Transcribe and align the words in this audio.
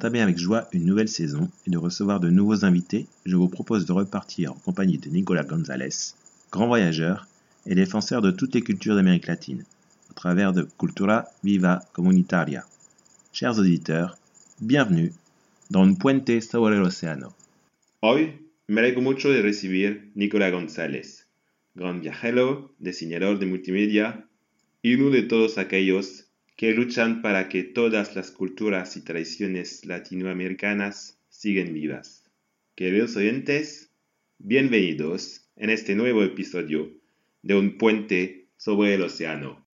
d'entamer 0.00 0.22
avec 0.22 0.38
joie 0.38 0.66
une 0.72 0.86
nouvelle 0.86 1.10
saison 1.10 1.50
et 1.66 1.70
de 1.70 1.76
recevoir 1.76 2.20
de 2.20 2.30
nouveaux 2.30 2.64
invités, 2.64 3.06
je 3.26 3.36
vous 3.36 3.50
propose 3.50 3.84
de 3.84 3.92
repartir 3.92 4.52
en 4.52 4.54
compagnie 4.54 4.96
de 4.96 5.10
Nicolas 5.10 5.44
González, 5.44 6.14
grand 6.50 6.68
voyageur 6.68 7.26
et 7.66 7.74
défenseur 7.74 8.22
de 8.22 8.30
toutes 8.30 8.54
les 8.54 8.62
cultures 8.62 8.94
d'Amérique 8.94 9.26
latine, 9.26 9.62
au 10.10 10.14
travers 10.14 10.54
de 10.54 10.66
Cultura 10.78 11.26
Viva 11.44 11.82
Comunitaria. 11.92 12.64
Chers 13.34 13.58
auditeurs, 13.58 14.16
bienvenue 14.62 15.12
dans 15.70 15.82
Un 15.82 15.92
Puente 15.92 16.40
sobre 16.40 16.76
el 16.76 16.80
Océano. 16.80 17.34
Hoy 18.00 18.32
me 18.68 18.80
alegro 18.80 19.02
mucho 19.02 19.30
de 19.30 19.42
recibir 19.42 20.08
Nicolas 20.14 20.50
González, 20.50 21.26
gran 21.76 22.00
viajero, 22.00 22.72
diseñador 22.78 23.38
de 23.38 23.44
multimedia 23.44 24.26
y 24.82 24.94
uno 24.94 25.10
de 25.10 25.24
todos 25.24 25.58
aquellos 25.58 26.29
que 26.60 26.72
luchan 26.72 27.22
para 27.22 27.48
que 27.48 27.62
todas 27.62 28.14
las 28.14 28.30
culturas 28.30 28.94
y 28.98 29.00
tradiciones 29.00 29.86
latinoamericanas 29.86 31.16
sigan 31.30 31.72
vivas. 31.72 32.22
Queridos 32.74 33.16
oyentes, 33.16 33.88
bienvenidos 34.36 35.46
en 35.56 35.70
este 35.70 35.94
nuevo 35.94 36.22
episodio 36.22 36.90
de 37.40 37.54
Un 37.54 37.78
puente 37.78 38.48
sobre 38.58 38.92
el 38.92 39.04
océano. 39.04 39.64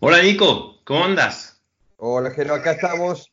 Hola 0.00 0.22
Nico, 0.22 0.82
¿cómo 0.84 1.02
andas? 1.06 1.62
Hola 1.96 2.30
Gero, 2.32 2.56
acá 2.56 2.72
estamos. 2.72 3.30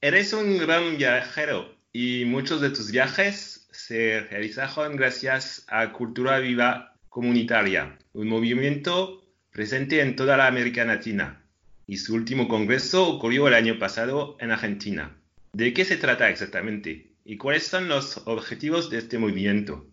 Eres 0.00 0.32
un 0.32 0.56
gran 0.56 0.96
viajero 0.96 1.76
y 1.92 2.24
muchos 2.24 2.62
de 2.62 2.70
tus 2.70 2.90
viajes 2.90 3.63
se 3.86 4.20
realizaron 4.20 4.96
gracias 4.96 5.66
a 5.68 5.92
Cultura 5.92 6.38
Viva 6.38 6.96
Comunitaria, 7.10 7.98
un 8.14 8.28
movimiento 8.28 9.20
presente 9.50 10.00
en 10.00 10.16
toda 10.16 10.38
la 10.38 10.46
América 10.46 10.86
Latina. 10.86 11.44
Y 11.86 11.98
su 11.98 12.14
último 12.14 12.48
congreso 12.48 13.06
ocurrió 13.06 13.46
el 13.46 13.52
año 13.52 13.78
pasado 13.78 14.38
en 14.40 14.52
Argentina. 14.52 15.14
¿De 15.52 15.74
qué 15.74 15.84
se 15.84 15.98
trata 15.98 16.30
exactamente? 16.30 17.12
¿Y 17.26 17.36
cuáles 17.36 17.66
son 17.66 17.88
los 17.88 18.22
objetivos 18.26 18.88
de 18.88 18.98
este 18.98 19.18
movimiento? 19.18 19.84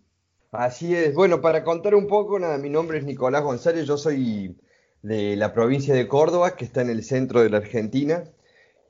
Así 0.52 0.94
es. 0.94 1.14
Bueno, 1.14 1.42
para 1.42 1.62
contar 1.62 1.94
un 1.94 2.06
poco, 2.06 2.38
nada, 2.38 2.56
mi 2.56 2.70
nombre 2.70 2.96
es 2.96 3.04
Nicolás 3.04 3.42
González, 3.42 3.86
yo 3.86 3.98
soy 3.98 4.56
de 5.02 5.36
la 5.36 5.52
provincia 5.52 5.94
de 5.94 6.08
Córdoba, 6.08 6.56
que 6.56 6.64
está 6.64 6.80
en 6.80 6.88
el 6.88 7.04
centro 7.04 7.42
de 7.42 7.50
la 7.50 7.58
Argentina. 7.58 8.24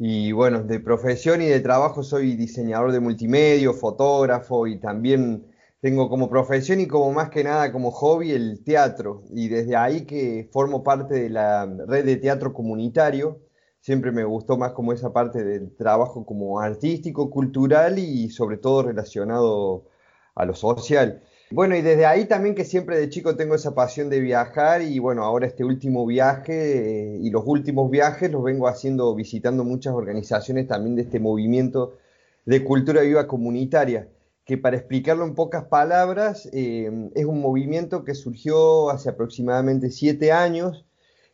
Y 0.05 0.33
bueno, 0.33 0.64
de 0.64 0.81
profesión 0.81 1.42
y 1.42 1.47
de 1.47 1.61
trabajo 1.61 2.03
soy 2.03 2.34
diseñador 2.34 2.91
de 2.91 2.98
multimedia, 2.98 3.72
fotógrafo 3.72 4.67
y 4.67 4.81
también 4.81 5.47
tengo 5.81 6.08
como 6.08 6.28
profesión 6.28 6.81
y 6.81 6.89
como 6.89 7.12
más 7.12 7.31
que 7.31 7.45
nada 7.45 7.70
como 7.70 7.92
hobby 7.92 8.33
el 8.33 8.64
teatro. 8.64 9.23
Y 9.30 9.47
desde 9.47 9.77
ahí 9.77 10.05
que 10.05 10.48
formo 10.53 10.83
parte 10.83 11.14
de 11.14 11.30
la 11.30 11.67
red 11.86 12.05
de 12.05 12.17
teatro 12.17 12.53
comunitario. 12.53 13.42
Siempre 13.78 14.11
me 14.11 14.25
gustó 14.25 14.56
más 14.56 14.73
como 14.73 14.92
esa 14.92 15.12
parte 15.12 15.45
del 15.45 15.77
trabajo 15.77 16.27
como 16.27 16.58
artístico, 16.58 17.30
cultural 17.30 17.97
y 18.00 18.28
sobre 18.30 18.56
todo 18.58 18.83
relacionado 18.83 19.84
a 20.34 20.45
lo 20.45 20.56
social. 20.56 21.23
Bueno, 21.55 21.77
y 21.77 21.83
desde 21.83 22.07
ahí 22.07 22.24
también 22.24 22.55
que 22.55 22.64
siempre 22.64 22.98
de 22.98 23.11
chico 23.11 23.36
tengo 23.36 23.55
esa 23.55 23.74
pasión 23.74 24.08
de 24.08 24.20
viajar 24.20 24.80
y 24.80 24.98
bueno, 24.98 25.23
ahora 25.23 25.46
este 25.46 25.64
último 25.64 26.07
viaje 26.07 27.17
eh, 27.17 27.18
y 27.20 27.29
los 27.29 27.42
últimos 27.45 27.90
viajes 27.90 28.30
los 28.30 28.42
vengo 28.42 28.68
haciendo 28.68 29.14
visitando 29.14 29.62
muchas 29.62 29.92
organizaciones 29.92 30.67
también 30.67 30.96
de 30.96 31.02
este 31.02 31.20
movimiento 31.20 31.98
de 32.46 32.64
cultura 32.64 33.02
viva 33.02 33.27
comunitaria, 33.27 34.08
que 34.46 34.57
para 34.57 34.79
explicarlo 34.79 35.24
en 35.24 35.35
pocas 35.35 35.64
palabras, 35.64 36.48
eh, 36.55 37.11
es 37.14 37.27
un 37.27 37.42
movimiento 37.42 38.02
que 38.02 38.14
surgió 38.14 38.89
hace 38.89 39.11
aproximadamente 39.11 39.91
siete 39.91 40.33
años, 40.33 40.86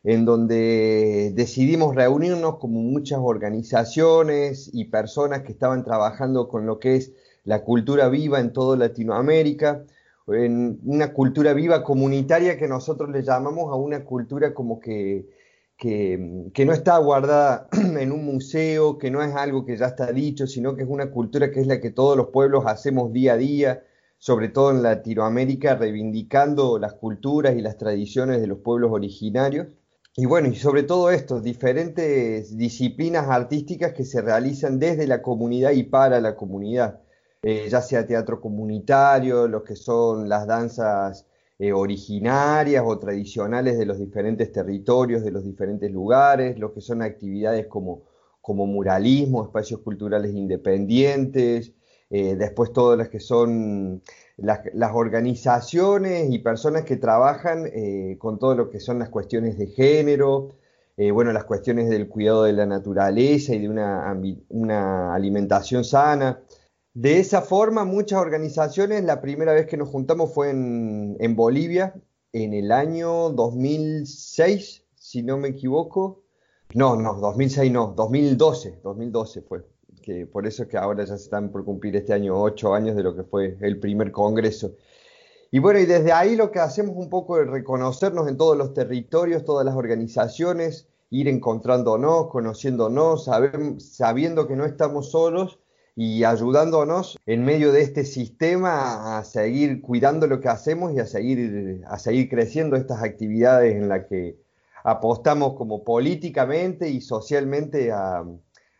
en 0.03 0.25
donde 0.25 1.31
decidimos 1.33 1.95
reunirnos 1.95 2.57
como 2.57 2.81
muchas 2.81 3.19
organizaciones 3.21 4.69
y 4.73 4.85
personas 4.85 5.43
que 5.43 5.53
estaban 5.53 5.85
trabajando 5.85 6.49
con 6.49 6.65
lo 6.65 6.77
que 6.77 6.97
es 6.97 7.13
la 7.45 7.63
cultura 7.63 8.09
viva 8.09 8.41
en 8.41 8.51
toda 8.51 8.75
Latinoamérica, 8.75 9.85
en 10.33 10.79
una 10.85 11.13
cultura 11.13 11.53
viva 11.53 11.83
comunitaria 11.83 12.57
que 12.57 12.67
nosotros 12.67 13.09
le 13.09 13.23
llamamos 13.23 13.71
a 13.71 13.75
una 13.75 14.03
cultura 14.05 14.53
como 14.53 14.79
que, 14.79 15.27
que, 15.77 16.65
no 16.65 16.73
está 16.73 16.97
guardada 16.97 17.67
en 17.71 18.11
un 18.11 18.25
museo, 18.25 18.97
que 18.97 19.11
no 19.11 19.23
es 19.23 19.33
algo 19.33 19.65
que 19.65 19.77
ya 19.77 19.87
está 19.87 20.11
dicho, 20.11 20.45
sino 20.47 20.75
que 20.75 20.83
es 20.83 20.89
una 20.89 21.11
cultura 21.11 21.51
que 21.51 21.61
es 21.61 21.67
la 21.67 21.79
que 21.79 21.91
todos 21.91 22.17
los 22.17 22.27
pueblos 22.27 22.65
hacemos 22.67 23.13
día 23.13 23.33
a 23.33 23.37
día, 23.37 23.83
sobre 24.17 24.49
todo 24.49 24.71
en 24.71 24.83
Latinoamérica, 24.83 25.75
reivindicando 25.75 26.77
las 26.79 26.93
culturas 26.93 27.55
y 27.55 27.61
las 27.61 27.77
tradiciones 27.77 28.41
de 28.41 28.47
los 28.47 28.59
pueblos 28.59 28.91
originarios. 28.91 29.67
Y 30.15 30.25
bueno, 30.25 30.49
y 30.49 30.55
sobre 30.55 30.83
todo 30.83 31.11
esto, 31.11 31.39
diferentes 31.39 32.57
disciplinas 32.57 33.29
artísticas 33.29 33.93
que 33.93 34.03
se 34.03 34.21
realizan 34.21 34.77
desde 34.79 35.07
la 35.07 35.21
comunidad 35.21 35.71
y 35.71 35.83
para 35.83 36.19
la 36.19 36.35
comunidad. 36.35 36.99
Eh, 37.41 37.69
ya 37.69 37.81
sea 37.81 38.05
teatro 38.05 38.41
comunitario, 38.41 39.47
lo 39.47 39.63
que 39.63 39.77
son 39.77 40.27
las 40.27 40.45
danzas 40.45 41.25
eh, 41.57 41.71
originarias 41.71 42.83
o 42.85 42.99
tradicionales 42.99 43.77
de 43.77 43.85
los 43.85 43.97
diferentes 43.97 44.51
territorios, 44.51 45.23
de 45.23 45.31
los 45.31 45.45
diferentes 45.45 45.89
lugares, 45.89 46.59
lo 46.59 46.73
que 46.73 46.81
son 46.81 47.01
actividades 47.01 47.67
como, 47.67 48.03
como 48.41 48.65
muralismo, 48.65 49.43
espacios 49.43 49.79
culturales 49.81 50.35
independientes, 50.35 51.71
eh, 52.09 52.35
después 52.35 52.73
todas 52.73 52.97
las 52.97 53.07
que 53.07 53.21
son 53.21 54.01
las, 54.35 54.59
las 54.73 54.91
organizaciones 54.93 56.29
y 56.31 56.39
personas 56.39 56.83
que 56.83 56.97
trabajan 56.97 57.69
con 58.17 58.37
todo 58.39 58.55
lo 58.55 58.69
que 58.69 58.79
son 58.81 58.99
las 58.99 59.09
cuestiones 59.09 59.57
de 59.57 59.67
género, 59.67 60.55
bueno, 61.13 61.31
las 61.31 61.45
cuestiones 61.45 61.89
del 61.89 62.09
cuidado 62.09 62.43
de 62.43 62.53
la 62.53 62.65
naturaleza 62.65 63.53
y 63.55 63.59
de 63.59 63.69
una, 63.69 64.13
una 64.49 65.13
alimentación 65.13 65.85
sana. 65.85 66.41
De 66.99 67.17
esa 67.17 67.41
forma, 67.41 67.85
muchas 67.85 68.19
organizaciones, 68.19 69.05
la 69.05 69.21
primera 69.21 69.53
vez 69.53 69.67
que 69.67 69.77
nos 69.77 69.87
juntamos 69.87 70.33
fue 70.33 70.49
en, 70.49 71.33
Bolivia, 71.33 71.93
en 72.33 72.53
el 72.53 72.73
año 72.73 73.29
2006, 73.29 74.83
si 74.95 75.23
no 75.23 75.37
me 75.37 75.47
equivoco. 75.47 76.23
No, 76.73 76.97
no, 76.97 77.13
2006 77.13 77.71
no, 77.71 77.93
2012, 77.95 78.81
2012 78.83 79.41
fue. 79.43 79.65
Que 80.01 80.25
por 80.25 80.45
eso 80.45 80.63
es 80.63 80.67
que 80.67 80.77
ahora 80.77 81.05
ya 81.05 81.15
se 81.15 81.23
están 81.23 81.53
por 81.53 81.63
cumplir 81.63 81.95
este 81.95 82.11
año 82.11 82.37
ocho 82.37 82.73
años 82.73 82.97
de 82.97 83.03
lo 83.03 83.15
que 83.15 83.23
fue 83.23 83.57
el 83.61 83.79
primer 83.79 84.11
congreso. 84.11 84.73
Y 85.51 85.59
bueno, 85.59 85.79
y 85.79 85.85
desde 85.85 86.11
ahí 86.11 86.35
lo 86.35 86.51
que 86.51 86.59
hacemos 86.59 86.97
un 86.97 87.09
poco 87.09 87.39
es 87.39 87.47
reconocernos 87.47 88.27
en 88.27 88.35
todos 88.35 88.57
los 88.57 88.73
territorios, 88.73 89.45
todas 89.45 89.65
las 89.65 89.77
organizaciones, 89.77 90.89
ir 91.11 91.29
encontrándonos, 91.29 92.27
conociéndonos, 92.27 93.29
sabiendo 93.77 94.49
que 94.49 94.57
no 94.57 94.65
estamos 94.65 95.11
solos 95.11 95.59
y 96.01 96.23
ayudándonos 96.23 97.19
en 97.25 97.43
medio 97.43 97.73
de 97.73 97.81
este 97.81 98.05
sistema 98.05 99.17
a 99.17 99.23
seguir 99.25 99.81
cuidando 99.81 100.27
lo 100.27 100.39
que 100.39 100.47
hacemos 100.47 100.93
y 100.95 100.99
a 101.01 101.05
seguir, 101.05 101.81
a 101.89 101.99
seguir 101.99 102.29
creciendo 102.29 102.77
estas 102.77 103.03
actividades 103.03 103.75
en 103.75 103.89
las 103.89 104.05
que 104.05 104.37
apostamos 104.85 105.57
como 105.57 105.83
políticamente 105.83 106.87
y 106.89 107.01
socialmente 107.01 107.91
a, 107.91 108.23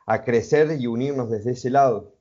a 0.05 0.23
crecer 0.23 0.77
y 0.79 0.87
unirnos 0.87 1.29
desde 1.29 1.51
ese 1.51 1.69
lado. 1.69 2.15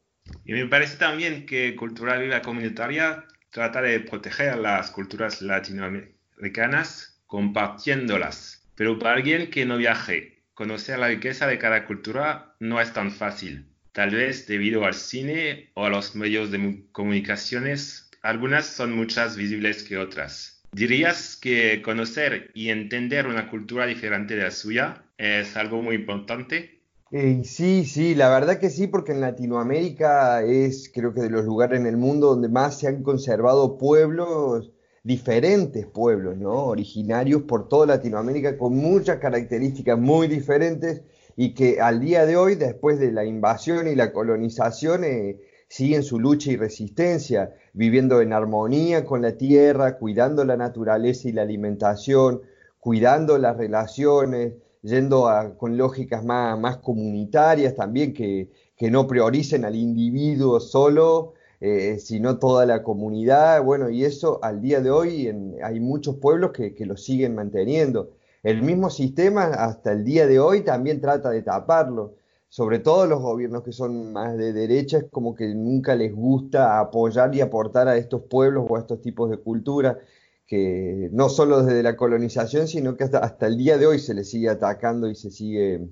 Y 0.44 0.52
me 0.52 0.66
parece 0.66 0.96
también 0.96 1.46
que 1.46 1.76
Cultura 1.76 2.18
Viva 2.18 2.42
Comunitaria 2.42 3.24
trata 3.50 3.80
de 3.80 4.00
proteger 4.00 4.58
las 4.58 4.90
culturas 4.90 5.40
latinoamericanas 5.40 7.22
compartiéndolas. 7.28 8.68
Pero 8.74 8.98
para 8.98 9.14
alguien 9.14 9.48
que 9.48 9.64
no 9.64 9.76
viaje, 9.76 10.42
conocer 10.54 10.98
la 10.98 11.06
riqueza 11.06 11.46
de 11.46 11.60
cada 11.60 11.86
cultura 11.86 12.56
no 12.58 12.80
es 12.80 12.92
tan 12.92 13.12
fácil 13.12 13.67
tal 13.98 14.10
vez 14.10 14.46
debido 14.46 14.84
al 14.84 14.94
cine 14.94 15.70
o 15.74 15.84
a 15.84 15.90
los 15.90 16.14
medios 16.14 16.52
de 16.52 16.84
comunicaciones, 16.92 18.08
algunas 18.22 18.66
son 18.66 18.94
muchas 18.94 19.36
visibles 19.36 19.82
que 19.82 19.96
otras. 19.96 20.62
¿Dirías 20.70 21.34
que 21.34 21.82
conocer 21.82 22.52
y 22.54 22.68
entender 22.68 23.26
una 23.26 23.50
cultura 23.50 23.86
diferente 23.86 24.36
de 24.36 24.44
la 24.44 24.52
suya 24.52 25.02
es 25.16 25.56
algo 25.56 25.82
muy 25.82 25.96
importante? 25.96 26.80
Eh, 27.10 27.40
sí, 27.42 27.84
sí, 27.84 28.14
la 28.14 28.28
verdad 28.28 28.60
que 28.60 28.70
sí, 28.70 28.86
porque 28.86 29.10
en 29.10 29.20
Latinoamérica 29.20 30.44
es 30.44 30.92
creo 30.94 31.12
que 31.12 31.22
de 31.22 31.30
los 31.30 31.44
lugares 31.44 31.80
en 31.80 31.86
el 31.88 31.96
mundo 31.96 32.28
donde 32.28 32.48
más 32.48 32.78
se 32.78 32.86
han 32.86 33.02
conservado 33.02 33.78
pueblos, 33.78 34.70
diferentes 35.02 35.86
pueblos, 35.86 36.36
¿no? 36.36 36.66
Originarios 36.66 37.42
por 37.42 37.68
toda 37.68 37.86
Latinoamérica 37.86 38.58
con 38.58 38.76
muchas 38.76 39.18
características 39.18 39.98
muy 39.98 40.28
diferentes 40.28 41.02
y 41.40 41.54
que 41.54 41.80
al 41.80 42.00
día 42.00 42.26
de 42.26 42.36
hoy, 42.36 42.56
después 42.56 42.98
de 42.98 43.12
la 43.12 43.24
invasión 43.24 43.86
y 43.86 43.94
la 43.94 44.12
colonización, 44.12 45.04
eh, 45.04 45.38
siguen 45.68 46.02
su 46.02 46.18
lucha 46.18 46.50
y 46.50 46.56
resistencia, 46.56 47.54
viviendo 47.72 48.20
en 48.20 48.32
armonía 48.32 49.04
con 49.04 49.22
la 49.22 49.36
tierra, 49.36 49.98
cuidando 49.98 50.44
la 50.44 50.56
naturaleza 50.56 51.28
y 51.28 51.32
la 51.32 51.42
alimentación, 51.42 52.42
cuidando 52.80 53.38
las 53.38 53.56
relaciones, 53.56 54.54
yendo 54.82 55.30
con 55.58 55.76
lógicas 55.76 56.24
más, 56.24 56.58
más 56.58 56.78
comunitarias 56.78 57.76
también, 57.76 58.14
que, 58.14 58.50
que, 58.76 58.90
no 58.90 59.06
prioricen 59.06 59.64
al 59.64 59.76
individuo 59.76 60.58
solo, 60.58 61.34
eh, 61.60 62.00
sino 62.00 62.40
toda 62.40 62.66
la 62.66 62.82
comunidad. 62.82 63.62
Bueno, 63.62 63.90
y 63.90 64.04
eso 64.04 64.40
al 64.42 64.60
día 64.60 64.80
de 64.80 64.90
hoy 64.90 65.32
hay 65.62 65.78
muchos 65.78 66.16
pueblos 66.16 66.50
que, 66.50 66.74
que 66.74 66.84
lo 66.84 66.96
siguen 66.96 67.36
manteniendo. 67.36 68.17
El 68.42 68.62
mismo 68.62 68.90
sistema 68.90 69.44
hasta 69.44 69.92
el 69.92 70.04
día 70.04 70.26
de 70.26 70.38
hoy 70.40 70.62
también 70.62 71.00
trata 71.00 71.30
de 71.30 71.42
taparlo 71.42 72.14
sobre 72.48 72.78
todo 72.78 73.06
los 73.06 73.20
gobiernos 73.20 73.62
que 73.62 73.72
son 73.72 74.12
más 74.12 74.36
de 74.36 74.52
derecha, 74.52 74.98
es 74.98 75.04
como 75.10 75.34
que 75.34 75.54
nunca 75.54 75.94
les 75.94 76.14
gusta 76.14 76.80
apoyar 76.80 77.34
y 77.34 77.40
aportar 77.40 77.88
a 77.88 77.96
estos 77.96 78.22
pueblos 78.22 78.66
o 78.68 78.76
a 78.76 78.80
estos 78.80 79.02
tipos 79.02 79.30
de 79.30 79.38
cultura, 79.38 79.98
que 80.46 81.10
no 81.12 81.28
solo 81.28 81.62
desde 81.62 81.82
la 81.82 81.96
colonización, 81.96 82.66
sino 82.66 82.96
que 82.96 83.04
hasta, 83.04 83.46
el 83.46 83.58
día 83.58 83.76
de 83.76 83.86
hoy 83.86 83.98
se 83.98 84.14
les 84.14 84.30
sigue 84.30 84.48
atacando 84.48 85.08
y 85.10 85.14
se 85.14 85.30
sigue, 85.30 85.88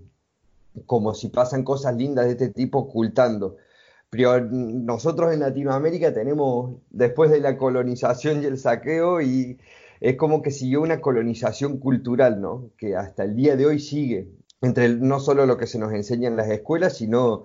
como 0.86 1.14
si 1.14 1.28
pasan 1.28 1.62
cosas 1.62 1.94
lindas 1.94 2.24
de 2.26 2.32
este 2.32 2.48
tipo, 2.48 2.78
ocultando. 2.80 3.56
Nosotros 4.50 5.34
en 5.34 5.40
Latinoamérica 5.40 6.14
tenemos, 6.14 6.80
después 6.90 7.30
de 7.30 7.40
la 7.40 7.58
colonización 7.58 8.42
y 8.42 8.46
el 8.46 8.56
saqueo, 8.56 9.20
y 9.20 9.58
es 10.00 10.16
como 10.16 10.42
que 10.42 10.50
siguió 10.50 10.82
una 10.82 11.00
colonización 11.00 11.78
cultural, 11.78 12.40
¿no? 12.40 12.70
Que 12.76 12.96
hasta 12.96 13.24
el 13.24 13.36
día 13.36 13.56
de 13.56 13.66
hoy 13.66 13.80
sigue 13.80 14.28
entre 14.62 14.88
no 14.88 15.20
solo 15.20 15.46
lo 15.46 15.56
que 15.58 15.66
se 15.66 15.78
nos 15.78 15.92
enseña 15.92 16.28
en 16.28 16.36
las 16.36 16.48
escuelas, 16.48 16.96
sino 16.96 17.44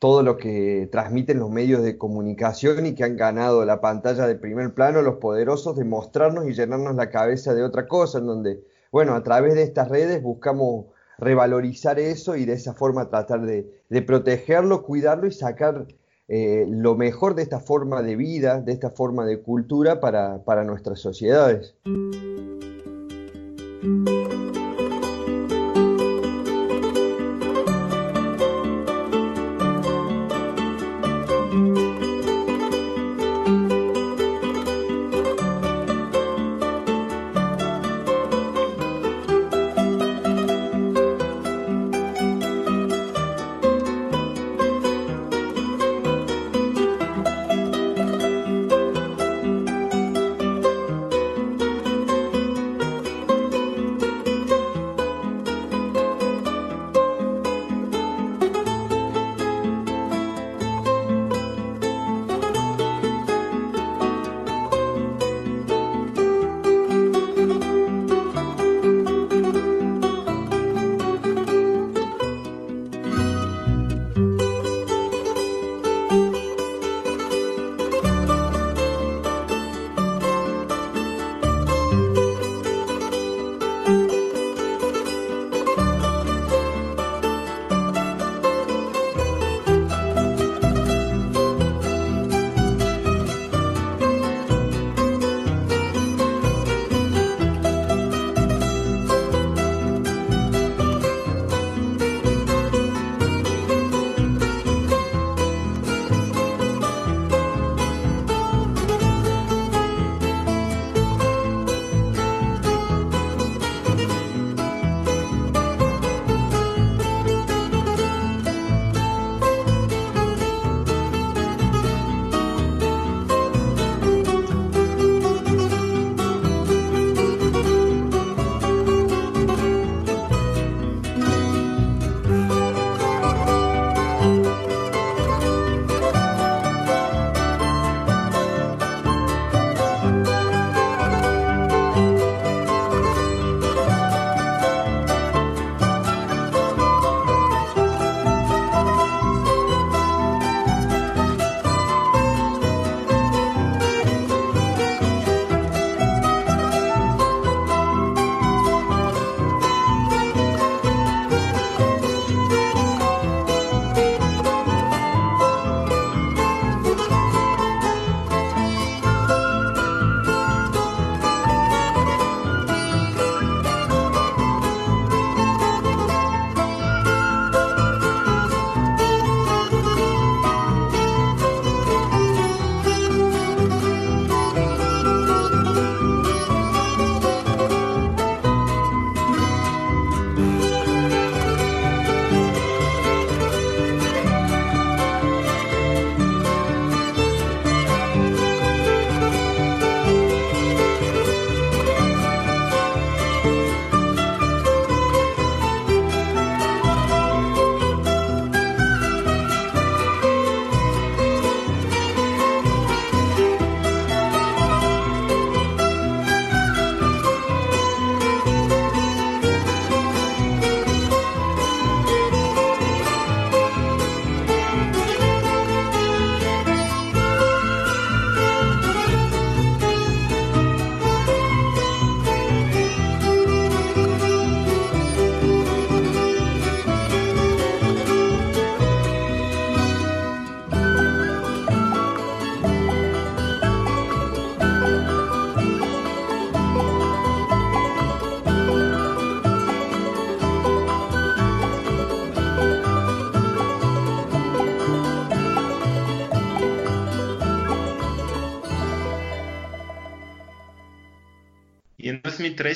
todo 0.00 0.22
lo 0.22 0.36
que 0.36 0.88
transmiten 0.90 1.38
los 1.38 1.50
medios 1.50 1.82
de 1.82 1.98
comunicación 1.98 2.86
y 2.86 2.94
que 2.94 3.04
han 3.04 3.16
ganado 3.16 3.64
la 3.64 3.80
pantalla 3.80 4.26
de 4.26 4.36
primer 4.36 4.74
plano 4.74 5.02
los 5.02 5.16
poderosos 5.16 5.76
de 5.76 5.84
mostrarnos 5.84 6.46
y 6.46 6.52
llenarnos 6.52 6.94
la 6.94 7.10
cabeza 7.10 7.54
de 7.54 7.62
otra 7.62 7.86
cosa, 7.86 8.18
en 8.18 8.26
donde, 8.26 8.62
bueno, 8.92 9.14
a 9.14 9.22
través 9.22 9.54
de 9.54 9.62
estas 9.62 9.88
redes 9.88 10.22
buscamos 10.22 10.86
revalorizar 11.18 11.98
eso 11.98 12.36
y 12.36 12.44
de 12.44 12.54
esa 12.54 12.74
forma 12.74 13.08
tratar 13.08 13.42
de, 13.42 14.02
protegerlo, 14.02 14.82
cuidarlo 14.82 15.26
y 15.26 15.32
sacar 15.32 15.86
eh, 16.28 16.66
lo 16.68 16.94
mejor 16.94 17.34
de 17.34 17.42
esta 17.42 17.60
forma 17.60 18.02
de 18.02 18.16
vida, 18.16 18.60
de 18.60 18.72
esta 18.72 18.90
forma 18.90 19.26
de 19.26 19.42
cultura 19.42 20.00
para, 20.00 20.42
para 20.44 20.64
nuestras 20.64 21.00
sociedades. 21.00 21.74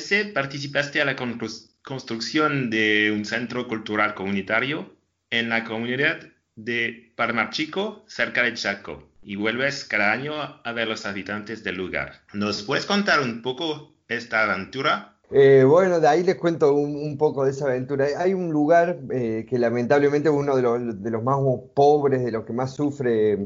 2013 0.08 0.32
participaste 0.32 1.02
a 1.02 1.04
la 1.04 1.16
construcción 1.82 2.70
de 2.70 3.12
un 3.14 3.24
centro 3.24 3.68
cultural 3.68 4.14
comunitario 4.14 4.90
en 5.30 5.50
la 5.50 5.64
comunidad 5.64 6.20
de 6.56 7.12
Parmarchico, 7.14 8.04
cerca 8.06 8.42
de 8.42 8.54
Chaco, 8.54 9.02
y 9.22 9.36
vuelves 9.36 9.84
cada 9.84 10.12
año 10.12 10.32
a 10.34 10.72
ver 10.72 10.88
los 10.88 11.04
habitantes 11.04 11.62
del 11.62 11.76
lugar. 11.76 12.22
¿Nos 12.32 12.62
puedes 12.62 12.86
contar 12.86 13.20
un 13.20 13.42
poco 13.42 13.92
esta 14.08 14.44
aventura? 14.44 15.14
Eh, 15.30 15.64
bueno, 15.66 16.00
de 16.00 16.08
ahí 16.08 16.24
les 16.24 16.36
cuento 16.36 16.72
un, 16.72 17.18
poco 17.18 17.44
de 17.44 17.50
esa 17.50 17.66
aventura. 17.66 18.06
Hay 18.16 18.32
un 18.32 18.50
lugar 18.50 18.98
eh, 19.12 19.44
que 19.48 19.58
lamentablemente 19.58 20.30
es 20.30 20.34
uno 20.34 20.56
de 20.56 20.62
los, 20.62 21.22
más 21.22 21.36
pobres, 21.74 22.24
de 22.24 22.32
los 22.32 22.46
que 22.46 22.54
más 22.54 22.74
sufre, 22.74 23.36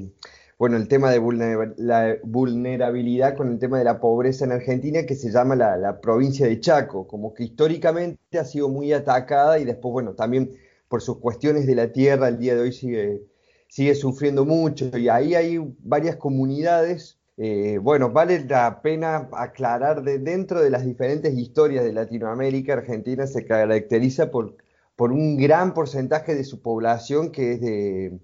bueno, 0.59 0.77
el 0.77 0.89
tema 0.89 1.11
de 1.11 1.75
la 1.77 2.17
vulnerabilidad 2.23 3.37
con 3.37 3.51
el 3.53 3.59
tema 3.59 3.79
de 3.79 3.85
la 3.85 4.01
pobreza 4.01 4.45
en 4.45 4.53
Argentina, 4.53 5.05
que 5.05 5.15
se 5.15 5.31
llama 5.31 5.57
la, 5.57 5.77
la, 5.77 6.01
provincia 6.01 6.47
de 6.47 6.61
Chaco, 6.61 7.07
como 7.07 7.35
que 7.35 7.45
históricamente 7.45 8.39
ha 8.39 8.45
sido 8.45 8.69
muy 8.69 8.93
atacada 8.93 9.59
y 9.59 9.65
después, 9.65 9.93
bueno, 9.93 10.15
también 10.15 10.53
por 10.89 11.03
sus 11.03 11.19
cuestiones 11.19 11.67
de 11.67 11.75
la 11.75 11.93
tierra, 11.93 12.29
el 12.29 12.39
día 12.39 12.55
de 12.55 12.61
hoy 12.61 12.73
sigue, 12.73 13.23
sigue 13.69 13.95
sufriendo 13.95 14.45
mucho. 14.45 14.97
Y 14.97 15.09
ahí 15.09 15.35
hay 15.35 15.59
varias 15.81 16.17
comunidades 16.17 17.19
eh, 17.39 17.79
bueno, 17.79 18.11
vale 18.11 18.45
la 18.45 18.83
pena 18.83 19.29
aclarar 19.33 20.03
de 20.03 20.19
dentro 20.19 20.61
de 20.63 20.71
las 20.71 20.85
diferentes 20.85 21.35
historias 21.35 21.85
de 21.85 21.93
Latinoamérica, 21.93 22.75
Argentina 22.75 23.27
se 23.27 23.47
caracteriza 23.47 24.31
por, 24.31 24.57
por 24.97 25.13
un 25.13 25.39
gran 25.39 25.73
porcentaje 25.75 26.35
de 26.35 26.45
su 26.45 26.61
población 26.61 27.33
que 27.33 27.53
es 27.53 27.61
de, 27.61 28.21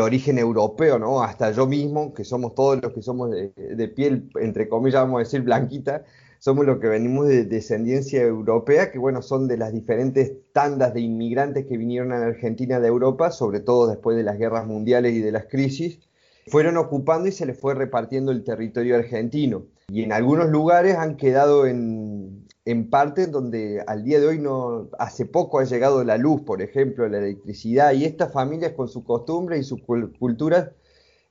origen 0.00 0.38
europeo, 0.38 0.98
¿no? 0.98 1.22
Hasta 1.22 1.50
yo 1.52 1.66
mismo, 1.66 2.14
que 2.14 2.24
somos 2.24 2.54
todos 2.54 2.80
los 2.82 2.92
que 2.92 3.02
somos 3.02 3.30
de, 3.30 3.88
piel, 3.94 4.30
entre 4.40 4.68
comillas, 4.68 5.02
vamos 5.02 5.16
a 5.16 5.24
decir 5.24 5.42
blanquita, 5.42 6.04
somos 6.38 6.66
los 6.66 6.78
que 6.78 6.88
venimos 6.88 7.28
de 7.28 7.44
descendencia 7.44 8.22
europea, 8.22 8.90
que 8.90 8.98
bueno, 8.98 9.22
son 9.22 9.48
de 9.48 9.56
las 9.56 9.72
diferentes 9.72 10.32
tandas 10.52 10.94
de 10.94 11.00
inmigrantes 11.00 11.66
que 11.66 11.76
vinieron 11.76 12.12
a 12.12 12.18
la 12.18 12.26
Argentina 12.26 12.80
de 12.80 12.88
Europa, 12.88 13.30
sobre 13.30 13.60
todo 13.60 13.86
después 13.86 14.16
de 14.16 14.24
las 14.24 14.38
guerras 14.38 14.66
mundiales 14.66 15.12
y 15.14 15.20
de 15.20 15.32
las 15.32 15.46
crisis 15.46 16.00
fueron 16.46 16.76
ocupando 16.76 17.28
y 17.28 17.32
se 17.32 17.46
les 17.46 17.58
fue 17.58 17.74
repartiendo 17.74 18.32
el 18.32 18.44
territorio 18.44 18.96
argentino. 18.96 19.66
Y 19.88 20.02
en 20.02 20.12
algunos 20.12 20.48
lugares 20.48 20.96
han 20.96 21.16
quedado 21.16 21.66
en, 21.66 22.41
en 22.64 22.90
partes 22.90 23.30
donde 23.30 23.82
al 23.86 24.04
día 24.04 24.20
de 24.20 24.26
hoy 24.26 24.38
no, 24.38 24.88
hace 24.98 25.26
poco 25.26 25.58
ha 25.58 25.64
llegado 25.64 26.04
la 26.04 26.16
luz, 26.16 26.42
por 26.42 26.62
ejemplo, 26.62 27.08
la 27.08 27.18
electricidad, 27.18 27.92
y 27.92 28.04
estas 28.04 28.32
familias 28.32 28.72
con 28.72 28.88
sus 28.88 29.04
costumbres 29.04 29.60
y 29.60 29.64
sus 29.64 29.80
culturas 30.18 30.70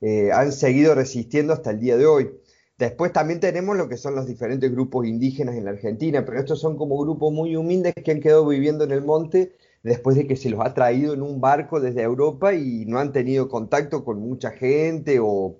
eh, 0.01 0.31
han 0.31 0.51
seguido 0.51 0.95
resistiendo 0.95 1.53
hasta 1.53 1.71
el 1.71 1.79
día 1.79 1.97
de 1.97 2.05
hoy. 2.05 2.31
Después 2.77 3.13
también 3.13 3.39
tenemos 3.39 3.77
lo 3.77 3.87
que 3.87 3.97
son 3.97 4.15
los 4.15 4.25
diferentes 4.25 4.71
grupos 4.71 5.05
indígenas 5.05 5.55
en 5.55 5.65
la 5.65 5.71
Argentina, 5.71 6.25
pero 6.25 6.39
estos 6.39 6.59
son 6.59 6.77
como 6.77 6.97
grupos 6.97 7.31
muy 7.31 7.55
humildes 7.55 7.93
que 7.93 8.11
han 8.11 8.19
quedado 8.19 8.47
viviendo 8.47 8.83
en 8.83 8.91
el 8.91 9.03
monte 9.03 9.53
después 9.83 10.15
de 10.15 10.27
que 10.27 10.35
se 10.35 10.49
los 10.49 10.65
ha 10.65 10.73
traído 10.73 11.13
en 11.13 11.21
un 11.21 11.39
barco 11.41 11.79
desde 11.79 12.01
Europa 12.01 12.53
y 12.53 12.85
no 12.87 12.99
han 12.99 13.11
tenido 13.11 13.49
contacto 13.49 14.03
con 14.03 14.19
mucha 14.19 14.51
gente 14.51 15.19
o, 15.21 15.57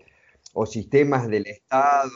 sistemas 0.65 1.27
del 1.27 1.47
Estado, 1.47 2.09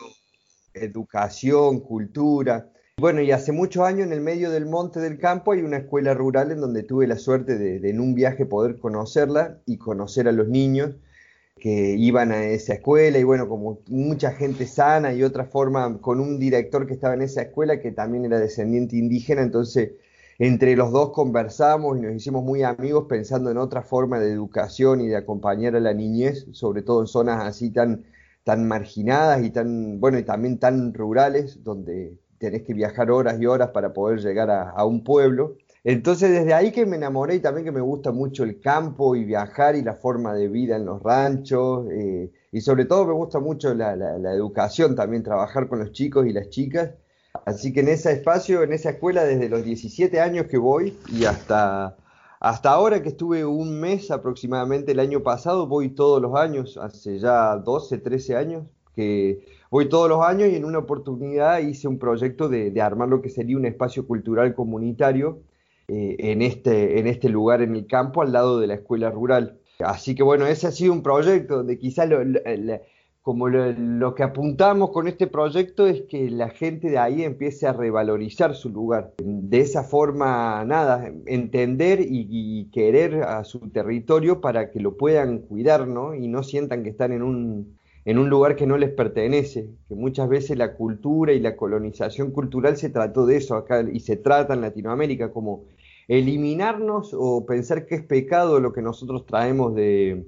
educación, 0.74 1.80
cultura. 1.80 2.72
Bueno, 2.98 3.22
y 3.22 3.32
hace 3.32 3.52
muchos 3.52 3.84
años 3.84 4.08
en 4.08 4.14
el 4.14 4.22
medio 4.22 4.50
del 4.52 4.66
monte 4.68 5.02
del 5.02 5.20
campo 5.20 5.52
hay 5.52 5.62
una 5.62 5.78
escuela 5.80 6.14
rural 6.14 6.52
en 6.54 6.62
donde 6.62 6.82
tuve 6.82 7.08
la 7.08 7.18
suerte 7.18 7.58
de, 7.58 7.90
en 7.90 8.00
un 8.00 8.16
viaje 8.16 8.46
poder 8.46 8.80
conocerla 8.80 9.60
y 9.66 9.78
conocer 9.78 10.30
a 10.30 10.32
los 10.32 10.48
niños 10.48 10.96
que 11.58 11.96
iban 11.98 12.32
a 12.32 12.46
esa 12.46 12.76
escuela. 12.76 13.20
Y 13.20 13.24
bueno, 13.24 13.50
como 13.50 13.82
mucha 13.90 14.32
gente 14.32 14.66
sana 14.66 15.14
y 15.14 15.24
otra 15.24 15.44
forma, 15.44 16.00
con 16.00 16.22
un 16.22 16.40
director 16.40 16.88
que 16.88 16.94
estaba 16.94 17.16
en 17.16 17.24
esa 17.24 17.42
escuela 17.42 17.82
que 17.82 17.92
también 17.92 18.24
era 18.24 18.40
descendiente 18.40 18.96
indígena, 18.96 19.42
entonces 19.42 19.92
entre 20.40 20.78
los 20.78 20.94
dos 20.94 21.12
conversamos 21.12 21.98
y 21.98 22.02
nos 22.02 22.16
hicimos 22.16 22.46
muy 22.46 22.64
amigos 22.64 23.08
pensando 23.10 23.52
en 23.52 23.58
otra 23.58 23.82
forma 23.84 24.22
de 24.22 24.32
educación 24.32 25.02
y 25.02 25.08
de 25.08 25.18
acompañar 25.18 25.76
a 25.76 25.82
la 25.82 25.94
niñez, 25.94 26.48
sobre 26.54 26.82
todo 26.82 27.02
en 27.02 27.08
zonas 27.08 27.44
así 27.44 27.72
tan, 27.72 28.06
tan 28.46 28.66
marginadas 28.66 29.44
y 29.44 29.50
tan, 29.50 30.00
bueno, 30.00 30.18
y 30.18 30.24
también 30.24 30.60
tan 30.60 30.94
rurales, 30.94 31.62
donde 31.64 32.20
tenés 32.38 32.64
que 32.64 32.74
viajar 32.74 33.12
horas 33.12 33.40
y 33.40 33.46
horas 33.46 33.70
para 33.70 33.94
poder 33.94 34.20
llegar 34.20 34.50
a, 34.50 34.86
un 34.86 35.04
pueblo. 35.04 35.58
Entonces 35.84 36.32
desde 36.32 36.54
ahí 36.54 36.72
que 36.72 36.86
me 36.86 36.98
enamoré 36.98 37.36
y 37.36 37.40
también 37.40 37.66
que 37.66 37.72
me 37.72 37.82
gusta 37.82 38.12
mucho 38.12 38.44
el 38.44 38.60
campo 38.60 39.16
y 39.16 39.24
viajar 39.24 39.76
y 39.76 39.84
la 39.84 39.96
forma 39.96 40.34
de 40.34 40.48
vida 40.48 40.76
en 40.76 40.86
los 40.86 41.02
ranchos 41.04 41.88
eh, 41.92 42.32
y 42.52 42.62
sobre 42.62 42.86
todo 42.86 43.06
me 43.06 43.14
gusta 43.14 43.40
mucho 43.40 43.74
la, 43.74 43.96
la 43.96 44.34
educación, 44.34 44.96
también 44.96 45.22
trabajar 45.22 45.68
con 45.68 45.80
los 45.80 45.92
chicos 45.92 46.26
y 46.26 46.34
las 46.34 46.50
chicas 46.50 46.92
Así 47.46 47.74
que 47.74 47.82
en 47.82 47.90
ese 47.90 48.12
espacio, 48.12 48.64
en 48.64 48.72
esa 48.72 48.92
escuela, 48.92 49.24
desde 49.24 49.50
los 49.50 49.64
17 49.64 50.20
años 50.22 50.48
que 50.48 50.58
voy 50.58 50.98
y 51.10 51.26
hasta, 51.26 51.98
hasta 52.40 52.70
ahora 52.70 53.02
que 53.02 53.10
estuve 53.10 53.44
un 53.44 53.80
mes 53.80 54.12
aproximadamente 54.12 54.94
el 54.94 55.00
año 55.00 55.22
pasado, 55.22 55.68
voy 55.68 55.90
todos 55.90 56.22
los 56.22 56.36
años, 56.36 56.78
hace 56.78 57.20
ya 57.20 57.58
12, 57.58 57.98
13 57.98 58.36
años, 58.36 58.64
que 58.96 59.46
voy 59.70 59.90
todos 59.90 60.10
los 60.10 60.22
años 60.22 60.50
y 60.50 60.56
en 60.56 60.66
una 60.66 60.80
oportunidad 60.80 61.60
hice 61.60 61.88
un 61.88 62.00
proyecto 62.00 62.50
de, 62.50 62.82
armar 62.82 63.10
lo 63.10 63.22
que 63.22 63.30
sería 63.30 63.58
un 63.58 63.66
espacio 63.66 64.08
cultural 64.08 64.56
comunitario 64.56 65.40
eh, 65.88 66.16
en, 66.20 66.42
este, 66.42 67.00
en 67.00 67.08
este 67.08 67.30
lugar 67.30 67.62
en 67.62 67.76
el 67.76 67.88
campo 67.88 68.22
al 68.22 68.32
lado 68.32 68.60
de 68.60 68.68
la 68.68 68.76
escuela 68.76 69.12
rural. 69.12 69.60
Así 69.80 70.16
que 70.16 70.24
bueno, 70.24 70.46
ese 70.46 70.68
ha 70.68 70.72
sido 70.72 70.94
un 70.94 71.04
proyecto 71.04 71.58
donde 71.58 71.78
quizás 71.78 72.08
lo, 72.10 72.20
como 73.26 73.50
lo, 73.50 74.14
que 74.14 74.22
apuntamos 74.22 74.92
con 74.92 75.08
este 75.08 75.26
proyecto 75.26 75.88
es 75.88 76.04
que 76.04 76.30
la 76.30 76.50
gente 76.50 76.92
de 76.92 77.00
ahí 77.00 77.24
empiece 77.24 77.66
a 77.66 77.74
revalorizar 77.74 78.54
su 78.54 78.70
lugar. 78.70 79.16
De 79.18 79.62
esa 79.62 79.84
forma, 79.84 80.64
nada, 80.64 81.12
entender 81.26 82.02
y, 82.02 82.70
querer 82.72 83.24
a 83.24 83.44
su 83.44 83.72
territorio 83.72 84.42
para 84.42 84.70
que 84.70 84.80
lo 84.80 84.96
puedan 84.96 85.40
cuidar, 85.40 85.88
¿no? 85.88 86.14
Y 86.14 86.28
no 86.28 86.44
sientan 86.44 86.84
que 86.84 86.92
están 86.92 87.14
en 87.14 87.24
un, 87.24 87.80
en 88.06 88.20
un 88.20 88.30
lugar 88.30 88.56
que 88.56 88.68
no 88.68 88.78
les 88.78 88.92
pertenece, 88.92 89.70
que 89.88 89.96
muchas 89.96 90.30
veces 90.30 90.58
la 90.58 90.76
cultura 90.76 91.34
y 91.34 91.40
la 91.40 91.56
colonización 91.56 92.32
cultural 92.32 92.78
se 92.78 92.90
trató 92.90 93.26
de 93.26 93.38
eso 93.38 93.56
acá 93.56 93.82
y 93.92 94.00
se 94.00 94.16
trata 94.16 94.54
en 94.54 94.62
Latinoamérica 94.62 95.32
como 95.32 95.66
eliminarnos 96.08 97.16
o 97.18 97.46
pensar 97.46 97.86
que 97.88 97.96
es 97.96 98.04
pecado 98.04 98.60
lo 98.60 98.74
que 98.74 98.84
nosotros 98.84 99.26
traemos 99.26 99.74
de, 99.74 100.28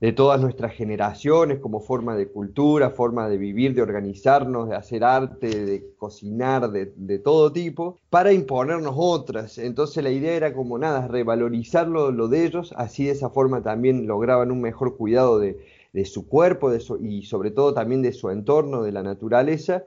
de 0.00 0.12
todas 0.12 0.40
nuestras 0.40 0.72
generaciones 0.72 1.58
como 1.58 1.80
forma 1.80 2.16
de 2.16 2.28
cultura, 2.28 2.90
forma 2.90 3.28
de 3.28 3.36
vivir, 3.36 3.74
de 3.74 3.82
organizarnos, 3.82 4.68
de 4.68 4.76
hacer 4.76 5.02
arte, 5.02 5.48
de 5.48 5.94
cocinar, 5.96 6.70
de, 6.70 7.18
todo 7.18 7.52
tipo, 7.52 7.98
para 8.08 8.32
imponernos 8.32 8.94
otras. 8.96 9.58
Entonces 9.58 10.02
la 10.04 10.10
idea 10.10 10.34
era 10.34 10.54
como 10.54 10.78
nada, 10.78 11.08
revalorizar 11.08 11.88
lo, 11.88 12.28
de 12.28 12.44
ellos, 12.44 12.72
así 12.76 13.06
de 13.06 13.12
esa 13.12 13.30
forma 13.30 13.62
también 13.62 14.06
lograban 14.06 14.52
un 14.52 14.60
mejor 14.60 14.96
cuidado 14.96 15.38
de, 15.40 15.58
su 16.04 16.28
cuerpo 16.28 16.70
de 16.70 16.82
y 17.00 17.22
sobre 17.22 17.50
todo 17.50 17.74
también 17.74 18.02
de 18.02 18.12
su 18.12 18.30
entorno, 18.30 18.82
de 18.82 18.92
la 18.92 19.02
naturaleza. 19.02 19.84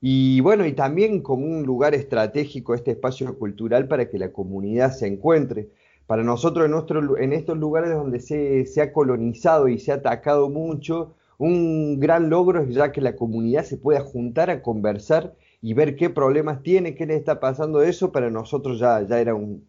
Y 0.00 0.40
bueno, 0.40 0.66
y 0.66 0.72
también 0.72 1.20
como 1.22 1.46
un 1.46 1.64
lugar 1.64 1.94
estratégico 1.94 2.74
este 2.74 2.92
espacio 2.92 3.38
cultural 3.38 3.86
para 3.88 4.08
que 4.08 4.18
la 4.18 4.32
comunidad 4.32 4.92
se 4.92 5.06
encuentre 5.06 5.68
para 6.10 6.24
nosotros 6.24 6.66
en, 6.66 7.22
en 7.22 7.32
estos 7.32 7.56
lugares 7.56 7.92
donde 7.92 8.18
se, 8.18 8.82
ha 8.82 8.92
colonizado 8.92 9.68
y 9.68 9.78
se 9.78 9.92
ha 9.92 9.94
atacado 9.94 10.50
mucho, 10.50 11.14
un 11.38 12.00
gran 12.00 12.30
logro 12.30 12.64
es 12.64 12.74
ya 12.74 12.90
que 12.90 13.00
la 13.00 13.14
comunidad 13.14 13.62
se 13.62 13.76
pueda 13.76 14.00
juntar 14.00 14.50
a 14.50 14.60
conversar 14.60 15.36
y 15.62 15.72
ver 15.72 15.94
qué 15.94 16.10
problemas 16.10 16.64
tiene, 16.64 16.96
qué 16.96 17.06
le 17.06 17.14
está 17.14 17.38
pasando 17.38 17.80
eso, 17.82 18.10
para 18.10 18.28
nosotros 18.28 18.80
ya, 18.80 19.06
ya 19.06 19.20
era 19.20 19.36
un, 19.36 19.62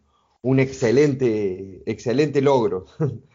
excelente, 0.58 1.84
excelente 1.86 2.42
logro. 2.42 2.86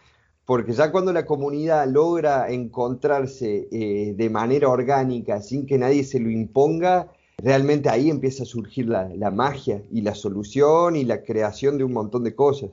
Porque 0.48 0.72
ya 0.72 0.94
cuando 0.94 1.12
la 1.12 1.26
comunidad 1.26 1.86
logra 1.90 2.50
encontrarse 2.50 3.68
eh, 3.70 4.14
de 4.16 4.30
manera 4.30 4.70
orgánica, 4.70 5.42
sin 5.42 5.66
que 5.66 5.78
nadie 5.78 6.06
se 6.06 6.22
lo 6.22 6.30
imponga, 6.30 7.12
realmente 7.38 7.90
ahí 7.90 8.10
empieza 8.10 8.44
a 8.44 8.46
surgir 8.46 8.88
la, 8.88 9.10
la 9.14 9.30
magia 9.30 9.84
y 9.92 10.04
la 10.04 10.16
solución 10.16 10.96
y 10.96 11.04
la 11.04 11.22
creación 11.24 11.78
de 11.78 11.84
un 11.84 11.92
montón 11.92 12.24
de 12.24 12.34
cosas. 12.34 12.70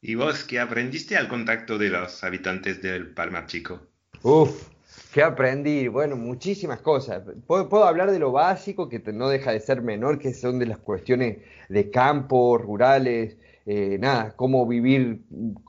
¿Y 0.00 0.16
vos 0.16 0.42
qué 0.42 0.58
aprendiste 0.58 1.16
al 1.16 1.28
contacto 1.28 1.78
de 1.78 1.90
los 1.90 2.24
habitantes 2.24 2.82
del 2.82 3.14
Palmar 3.14 3.46
Chico? 3.46 3.80
Uf, 4.24 4.70
¿qué 5.14 5.22
aprendí? 5.22 5.86
Bueno, 5.86 6.16
muchísimas 6.16 6.80
cosas. 6.80 7.22
Puedo, 7.46 7.84
hablar 7.84 8.10
de 8.10 8.18
lo 8.18 8.32
básico, 8.32 8.88
que 8.88 8.98
no 9.12 9.28
deja 9.28 9.52
de 9.52 9.60
ser 9.60 9.80
menor, 9.80 10.18
que 10.18 10.34
son 10.34 10.58
de 10.58 10.66
las 10.66 10.78
cuestiones 10.78 11.38
de 11.68 11.88
campo, 11.88 12.58
rurales, 12.58 13.36
eh, 13.64 13.96
nada, 14.00 14.34
cómo 14.36 14.66
vivir 14.66 15.22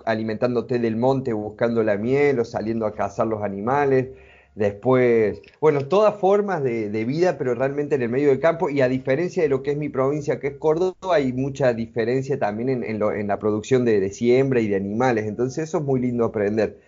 alimentándote 0.06 0.80
del 0.80 0.96
monte, 0.96 1.34
buscando 1.34 1.84
la 1.84 1.98
miel 1.98 2.40
o 2.40 2.46
saliendo 2.46 2.86
a 2.86 2.94
cazar 2.94 3.28
los 3.28 3.44
animales. 3.44 4.08
Después, 4.56 5.42
bueno, 5.60 5.88
todas 5.88 6.16
formas 6.20 6.64
de, 6.64 7.06
vida, 7.06 7.38
pero 7.40 7.56
realmente 7.56 7.96
en 7.96 8.04
el 8.04 8.10
medio 8.10 8.30
del 8.30 8.40
campo. 8.40 8.70
Y 8.70 8.82
a 8.82 8.88
diferencia 8.88 9.44
de 9.44 9.50
lo 9.50 9.64
que 9.64 9.72
es 9.72 9.78
mi 9.78 9.90
provincia, 9.90 10.40
que 10.40 10.48
es 10.48 10.58
Córdoba, 10.58 10.96
hay 11.16 11.34
mucha 11.34 11.74
diferencia 11.74 12.38
también 12.40 12.84
en, 12.84 13.28
la 13.28 13.40
producción 13.40 13.86
de, 13.86 14.10
siembra 14.12 14.60
y 14.62 14.68
de 14.68 14.76
animales. 14.76 15.26
Entonces 15.26 15.66
eso 15.70 15.80
es 15.80 15.84
muy 15.84 16.00
lindo 16.02 16.26
aprender. 16.26 16.80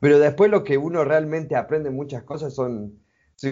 Pero 0.00 0.18
después 0.18 0.50
lo 0.50 0.64
que 0.64 0.78
uno 0.78 1.04
realmente 1.04 1.56
aprende 1.56 1.90
muchas 1.90 2.24
cosas 2.24 2.54
son, 2.54 3.00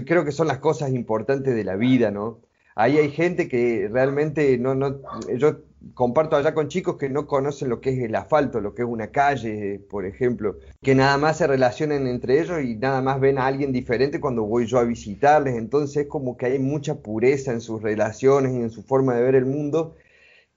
creo 0.07 0.25
que 0.25 0.33
son 0.33 0.49
las 0.49 0.59
cosas 0.59 0.93
importantes 0.93 1.55
de 1.55 1.65
la 1.65 1.77
vida, 1.77 2.11
¿no? 2.11 2.41
Ahí 2.75 2.99
hay 2.99 3.11
gente 3.11 3.49
que 3.49 3.89
realmente 3.93 4.59
no, 4.59 4.75
no, 4.75 5.01
yo 5.37 5.59
comparto 5.95 6.37
allá 6.37 6.55
con 6.55 6.69
chicos 6.69 6.97
que 6.97 7.09
no 7.09 7.27
conocen 7.27 7.69
lo 7.69 7.81
que 7.81 7.91
es 7.91 7.99
el 8.01 8.15
asfalto, 8.15 8.61
lo 8.61 8.75
que 8.75 8.83
es 8.83 8.89
una 8.89 9.09
calle, 9.09 9.81
por 9.91 10.07
ejemplo, 10.07 10.57
que 10.83 10.95
nada 10.95 11.19
más 11.19 11.39
se 11.39 11.47
relacionan 11.47 12.07
entre 12.07 12.41
ellos 12.41 12.63
y 12.63 12.77
nada 12.77 13.03
más 13.03 13.21
ven 13.21 13.39
a 13.39 13.47
alguien 13.47 13.73
diferente 13.73 14.21
cuando 14.21 14.45
voy 14.45 14.67
yo 14.67 14.79
a 14.79 14.85
visitarles, 14.85 15.57
entonces 15.57 16.07
como 16.07 16.37
que 16.37 16.47
hay 16.47 16.59
mucha 16.59 16.97
pureza 17.03 17.53
en 17.53 17.61
sus 17.61 17.83
relaciones 17.83 18.53
y 18.55 18.57
en 18.57 18.71
su 18.71 18.83
forma 18.83 19.15
de 19.15 19.23
ver 19.23 19.35
el 19.35 19.47
mundo, 19.47 19.97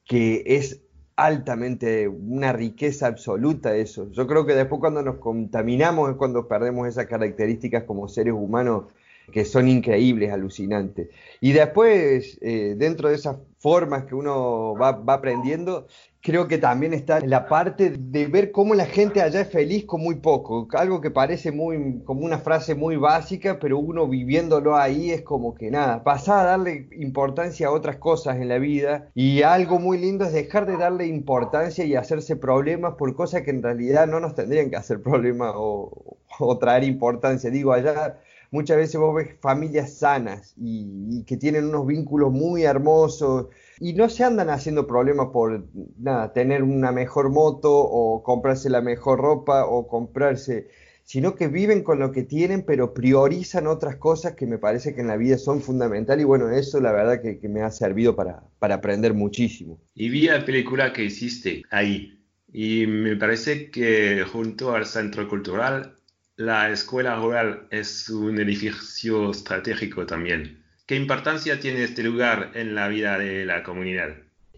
que 0.05 0.43
es 0.45 0.81
altamente 1.15 2.07
una 2.07 2.51
riqueza 2.53 3.07
absoluta 3.07 3.75
eso. 3.75 4.11
Yo 4.11 4.27
creo 4.27 4.45
que 4.45 4.53
después 4.53 4.79
cuando 4.79 5.01
nos 5.01 5.17
contaminamos 5.17 6.09
es 6.09 6.17
cuando 6.17 6.47
perdemos 6.47 6.87
esas 6.87 7.07
características 7.07 7.83
como 7.83 8.07
seres 8.07 8.33
humanos 8.33 8.85
que 9.31 9.45
son 9.45 9.67
increíbles, 9.67 10.31
alucinantes. 10.31 11.09
Y 11.41 11.53
después, 11.53 12.37
eh, 12.41 12.75
dentro 12.77 13.09
de 13.09 13.15
esas 13.15 13.37
formas 13.65 14.05
que 14.05 14.13
uno 14.13 14.75
va, 14.79 14.89
aprendiendo, 15.11 15.87
creo 16.21 16.47
que 16.47 16.59
también 16.59 16.93
está 16.93 17.19
la 17.21 17.47
parte 17.47 17.95
de 17.97 18.27
ver 18.27 18.51
cómo 18.51 18.75
la 18.75 18.85
gente 18.85 19.23
allá 19.23 19.41
es 19.41 19.49
feliz 19.49 19.85
con 19.85 20.01
muy 20.01 20.17
poco. 20.17 20.67
Algo 20.73 21.01
que 21.01 21.09
parece 21.09 21.51
muy, 21.51 22.03
como 22.03 22.25
una 22.25 22.37
frase 22.37 22.75
muy 22.75 22.95
básica, 22.95 23.57
pero 23.59 23.79
uno 23.79 24.07
viviéndolo 24.07 24.75
ahí 24.75 25.09
es 25.09 25.23
como 25.23 25.55
que 25.55 25.71
nada, 25.71 26.03
pasar 26.03 26.41
a 26.41 26.49
darle 26.51 26.89
importancia 26.91 27.65
a 27.65 27.71
otras 27.71 27.95
cosas 27.95 28.35
en 28.35 28.49
la 28.49 28.59
vida. 28.59 29.09
Y 29.15 29.41
algo 29.41 29.79
muy 29.79 29.97
lindo 29.97 30.25
es 30.25 30.33
dejar 30.33 30.67
de 30.67 30.77
darle 30.77 31.07
importancia 31.07 31.85
y 31.85 31.95
hacerse 31.95 32.35
problemas 32.35 32.93
por 32.99 33.15
cosas 33.15 33.41
que 33.41 33.49
en 33.49 33.63
realidad 33.63 34.05
no 34.05 34.19
nos 34.19 34.35
tendrían 34.35 34.69
que 34.69 34.75
hacer 34.75 35.01
problemas 35.01 35.53
o, 35.55 36.19
o 36.37 36.57
traer 36.59 36.83
importancia. 36.83 37.49
Digo, 37.49 37.73
allá 37.73 38.19
muchas 38.51 38.77
veces 38.77 38.99
vos 38.99 39.15
ves 39.15 39.35
familias 39.39 39.97
sanas 39.97 40.53
y, 40.57 41.23
que 41.25 41.37
tienen 41.37 41.65
unos 41.65 41.87
vínculos 41.87 42.31
muy 42.31 42.63
hermosos 42.63 43.47
y 43.79 43.93
no 43.93 44.09
se 44.09 44.23
andan 44.23 44.49
haciendo 44.49 44.87
problemas 44.87 45.27
por 45.33 45.67
nada, 45.97 46.33
tener 46.33 46.63
una 46.63 46.91
mejor 46.91 47.29
moto 47.29 47.71
o 47.73 48.23
comprarse 48.23 48.69
la 48.69 48.81
mejor 48.81 49.19
ropa 49.19 49.65
o 49.65 49.87
comprarse, 49.87 50.67
sino 51.03 51.35
que 51.35 51.47
viven 51.47 51.83
con 51.83 51.99
lo 51.99 52.11
que 52.11 52.23
tienen, 52.23 52.63
pero 52.63 52.93
priorizan 52.93 53.67
otras 53.67 53.97
cosas 53.97 54.33
que 54.33 54.47
me 54.47 54.57
parece 54.57 54.95
que 54.95 55.01
en 55.01 55.07
la 55.07 55.17
vida 55.17 55.37
son 55.37 55.61
fundamentales 55.61 56.23
y 56.23 56.25
bueno, 56.25 56.49
eso 56.49 56.79
la 56.79 56.91
verdad 56.91 57.21
que, 57.21 57.47
me 57.47 57.61
ha 57.61 57.71
servido 57.71 58.15
para, 58.15 58.43
para 58.59 58.75
aprender 58.75 59.13
muchísimo. 59.13 59.79
Y 59.93 60.09
vi 60.09 60.27
la 60.27 60.43
película 60.45 60.93
que 60.93 61.03
hiciste 61.03 61.63
ahí 61.69 62.15
y 62.57 62.87
me 62.87 63.17
parece 63.17 63.69
que 63.69 64.23
junto 64.31 64.73
al 64.73 64.85
Centro 64.85 65.27
Cultural 65.27 65.95
la 66.37 66.69
escuela 66.69 67.15
rural 67.15 67.67
es 67.71 68.09
un 68.09 68.39
edificio 68.39 69.31
estratégico 69.31 70.05
también. 70.05 70.63
¿Qué 70.85 70.95
importancia 70.95 71.59
tiene 71.59 71.83
este 71.83 72.03
lugar 72.03 72.51
en 72.55 72.75
la 72.75 72.87
vida 72.89 73.17
de 73.17 73.45
la 73.45 73.63
comunidad? 73.63 74.09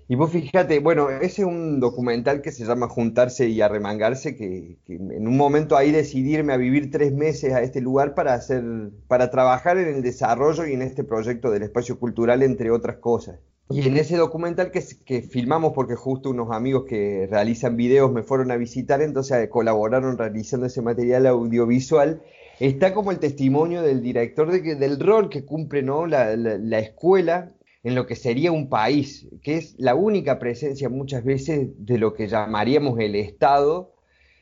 Y 0.09 0.15
vos 0.15 0.31
fíjate, 0.31 0.79
bueno, 0.79 1.09
ese 1.09 1.41
es 1.41 1.47
un 1.47 1.79
documental 1.79 2.41
que 2.41 2.51
se 2.51 2.65
llama 2.65 2.87
Juntarse 2.87 3.49
y 3.49 3.61
Arremangarse, 3.61 4.37
que, 4.37 4.77
en 4.87 5.27
un 5.27 5.35
momento 5.37 5.75
ahí 5.75 5.91
decidirme 5.91 6.53
a 6.53 6.57
vivir 6.57 6.89
tres 6.89 7.11
meses 7.13 7.53
a 7.53 7.61
este 7.61 7.81
lugar 7.81 8.15
para 8.15 8.33
hacer, 8.33 8.63
para 9.07 9.29
trabajar 9.29 9.77
en 9.77 9.89
el 9.89 10.01
desarrollo 10.01 10.65
y 10.65 10.73
en 10.73 10.81
este 10.81 11.03
proyecto 11.03 11.51
del 11.51 11.63
espacio 11.63 11.99
cultural, 11.99 12.41
entre 12.41 12.71
otras 12.71 12.97
cosas. 12.97 13.39
Y 13.69 13.85
en 13.85 13.97
ese 13.97 14.15
documental 14.15 14.71
que, 14.71 15.21
filmamos, 15.21 15.73
porque 15.73 15.95
justo 15.95 16.29
unos 16.29 16.51
amigos 16.51 16.85
que 16.87 17.27
realizan 17.29 17.75
videos 17.75 18.11
me 18.13 18.23
fueron 18.23 18.49
a 18.51 18.55
visitar, 18.55 19.01
entonces 19.01 19.43
eh, 19.43 19.49
colaboraron 19.49 20.17
realizando 20.17 20.67
ese 20.67 20.81
material 20.81 21.27
audiovisual, 21.27 22.21
está 22.61 22.93
como 22.93 23.11
el 23.11 23.19
testimonio 23.19 23.81
del 23.81 24.01
director 24.01 24.51
de 24.51 24.63
que, 24.63 24.75
del 24.75 24.97
rol 24.99 25.29
que 25.29 25.43
cumple 25.43 25.83
¿no? 25.83 26.07
la, 26.07 26.37
la, 26.37 26.79
escuela 26.79 27.51
en 27.83 27.93
lo 27.93 28.07
que 28.07 28.15
sería 28.15 28.53
un 28.53 28.69
país, 28.69 29.27
que 29.43 29.57
es 29.57 29.75
la 29.77 29.95
única 29.95 30.39
presencia 30.39 30.87
muchas 30.87 31.25
veces 31.25 31.67
de 31.77 31.97
lo 31.97 32.13
que 32.13 32.27
llamaríamos 32.29 32.97
el 32.99 33.15
Estado 33.15 33.93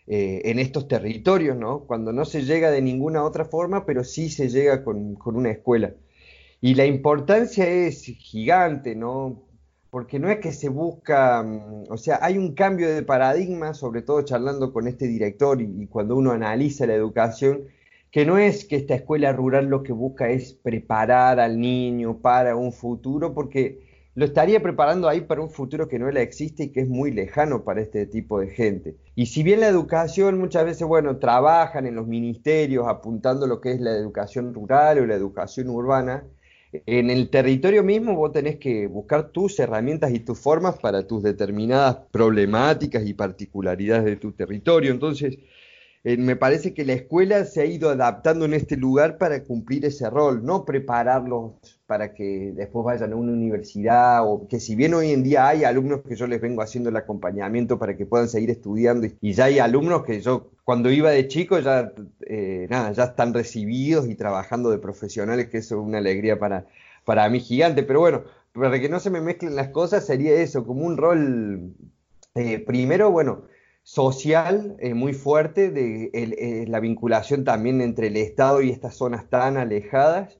eh, 0.05 0.43
en 0.45 0.59
estos 0.59 0.87
territorios, 0.87 1.57
¿no? 1.57 1.85
cuando 1.87 2.13
no 2.13 2.25
se 2.25 2.43
llega 2.43 2.69
de 2.69 2.83
ninguna 2.83 3.23
otra 3.23 3.45
forma, 3.45 3.87
pero 3.87 4.03
sí 4.03 4.29
se 4.29 4.49
llega 4.49 4.83
con, 4.83 5.15
con 5.15 5.35
una 5.35 5.49
escuela. 5.49 5.95
Y 6.65 6.73
la 6.73 6.87
importancia 6.87 7.69
es 7.69 8.05
gigante, 8.05 8.95
¿no? 8.95 9.43
Porque 9.91 10.17
no 10.17 10.31
es 10.31 10.39
que 10.39 10.51
se 10.51 10.67
busca, 10.67 11.43
mm, 11.43 11.83
o 11.91 11.97
sea, 11.97 12.17
hay 12.23 12.39
un 12.39 12.55
cambio 12.55 12.91
de 12.91 13.03
paradigma, 13.03 13.75
sobre 13.75 14.01
todo 14.01 14.23
charlando 14.23 14.73
con 14.73 14.87
este 14.87 15.05
director 15.07 15.61
y, 15.61 15.85
cuando 15.85 16.15
uno 16.15 16.31
analiza 16.31 16.87
la 16.87 16.95
educación, 16.95 17.65
que 18.09 18.25
no 18.25 18.39
es 18.39 18.65
que 18.65 18.77
esta 18.77 18.95
escuela 18.95 19.31
rural 19.31 19.67
lo 19.67 19.83
que 19.83 19.93
busca 19.93 20.29
es 20.29 20.53
preparar 20.53 21.39
al 21.39 21.59
niño 21.59 22.17
para 22.17 22.55
un 22.55 22.73
futuro, 22.73 23.35
porque 23.35 23.81
lo 24.15 24.25
estaría 24.25 24.59
preparando 24.63 25.07
ahí 25.07 25.21
para 25.21 25.41
un 25.41 25.51
futuro 25.51 25.87
que 25.87 25.99
no 25.99 26.09
le 26.09 26.23
existe 26.23 26.63
y 26.63 26.69
que 26.69 26.81
es 26.81 26.89
muy 26.89 27.11
lejano 27.11 27.63
para 27.63 27.81
este 27.81 28.07
tipo 28.07 28.39
de 28.39 28.47
gente. 28.47 28.95
Y 29.13 29.27
si 29.27 29.43
bien 29.43 29.59
la 29.59 29.67
educación 29.67 30.39
muchas 30.39 30.65
veces, 30.65 30.87
bueno, 30.87 31.17
trabajan 31.17 31.85
en 31.85 31.93
los 31.93 32.07
ministerios 32.07 32.87
apuntando 32.87 33.45
lo 33.45 33.61
que 33.61 33.73
es 33.73 33.79
la 33.81 33.91
educación 33.91 34.51
rural 34.51 34.97
o 34.97 35.05
la 35.05 35.13
educación 35.13 35.69
urbana, 35.69 36.23
en 36.85 37.09
el 37.09 37.29
territorio 37.29 37.83
mismo 37.83 38.15
vos 38.15 38.31
tenés 38.31 38.57
que 38.57 38.87
buscar 38.87 39.29
tus 39.29 39.59
herramientas 39.59 40.11
y 40.13 40.19
tus 40.19 40.39
formas 40.39 40.77
para 40.79 41.07
tus 41.07 41.23
determinadas 41.23 41.97
problemáticas 42.11 43.05
y 43.05 43.13
particularidades 43.13 44.05
de 44.05 44.15
tu 44.15 44.31
territorio. 44.31 44.91
Entonces, 44.91 45.37
eh, 46.03 46.17
me 46.17 46.35
parece 46.35 46.75
que 46.75 46.85
la 46.85 46.93
escuela 46.93 47.45
se 47.45 47.61
ha 47.61 47.65
ido 47.65 47.89
adaptando 47.89 48.45
en 48.45 48.53
este 48.53 48.77
lugar 48.77 49.17
para 49.17 49.43
cumplir 49.43 49.85
ese 49.85 50.07
rol, 50.07 50.45
no 50.45 50.63
prepararlos 50.63 51.53
para 51.87 52.13
que 52.13 52.53
después 52.55 52.85
vayan 52.85 53.13
a 53.13 53.15
una 53.15 53.31
universidad 53.31 54.21
o 54.23 54.47
que 54.47 54.59
si 54.59 54.75
bien 54.75 54.93
hoy 54.93 55.11
en 55.11 55.23
día 55.23 55.47
hay 55.47 55.63
alumnos 55.63 56.01
que 56.07 56.15
yo 56.15 56.27
les 56.27 56.39
vengo 56.39 56.61
haciendo 56.61 56.89
el 56.91 56.95
acompañamiento 56.95 57.79
para 57.79 57.97
que 57.97 58.05
puedan 58.05 58.29
seguir 58.29 58.51
estudiando 58.51 59.07
y 59.19 59.33
ya 59.33 59.45
hay 59.45 59.57
alumnos 59.57 60.03
que 60.03 60.21
yo 60.21 60.51
cuando 60.65 60.91
iba 60.91 61.11
de 61.11 61.27
chico 61.29 61.59
ya 61.59 61.93
eh, 62.27 62.67
nada 62.69 62.91
ya 62.91 63.05
están 63.05 63.33
recibidos 63.33 64.09
y 64.09 64.15
trabajando 64.15 64.69
de 64.71 64.79
profesionales 64.79 65.47
que 65.47 65.59
eso 65.59 65.75
es 65.75 65.81
una 65.81 65.99
alegría 65.99 66.37
para 66.37 66.65
para 67.05 67.29
mí 67.29 67.39
gigante 67.39 67.83
pero 67.83 68.01
bueno 68.01 68.23
para 68.53 68.79
que 68.79 68.89
no 68.89 68.99
se 68.99 69.09
me 69.09 69.21
mezclen 69.21 69.55
las 69.55 69.69
cosas 69.69 70.05
sería 70.05 70.33
eso 70.35 70.65
como 70.65 70.85
un 70.85 70.97
rol 70.97 71.73
eh, 72.35 72.59
primero 72.59 73.11
bueno 73.11 73.43
social 73.85 74.75
eh, 74.79 74.95
muy 74.95 75.13
fuerte, 75.13 75.69
de 75.69 76.09
eh, 76.13 76.65
la 76.67 76.79
vinculación 76.79 77.45
también 77.45 77.81
entre 77.81 78.07
el 78.07 78.17
Estado 78.17 78.61
y 78.61 78.71
estas 78.71 78.95
zonas 78.95 79.29
tan 79.29 79.57
alejadas. 79.57 80.39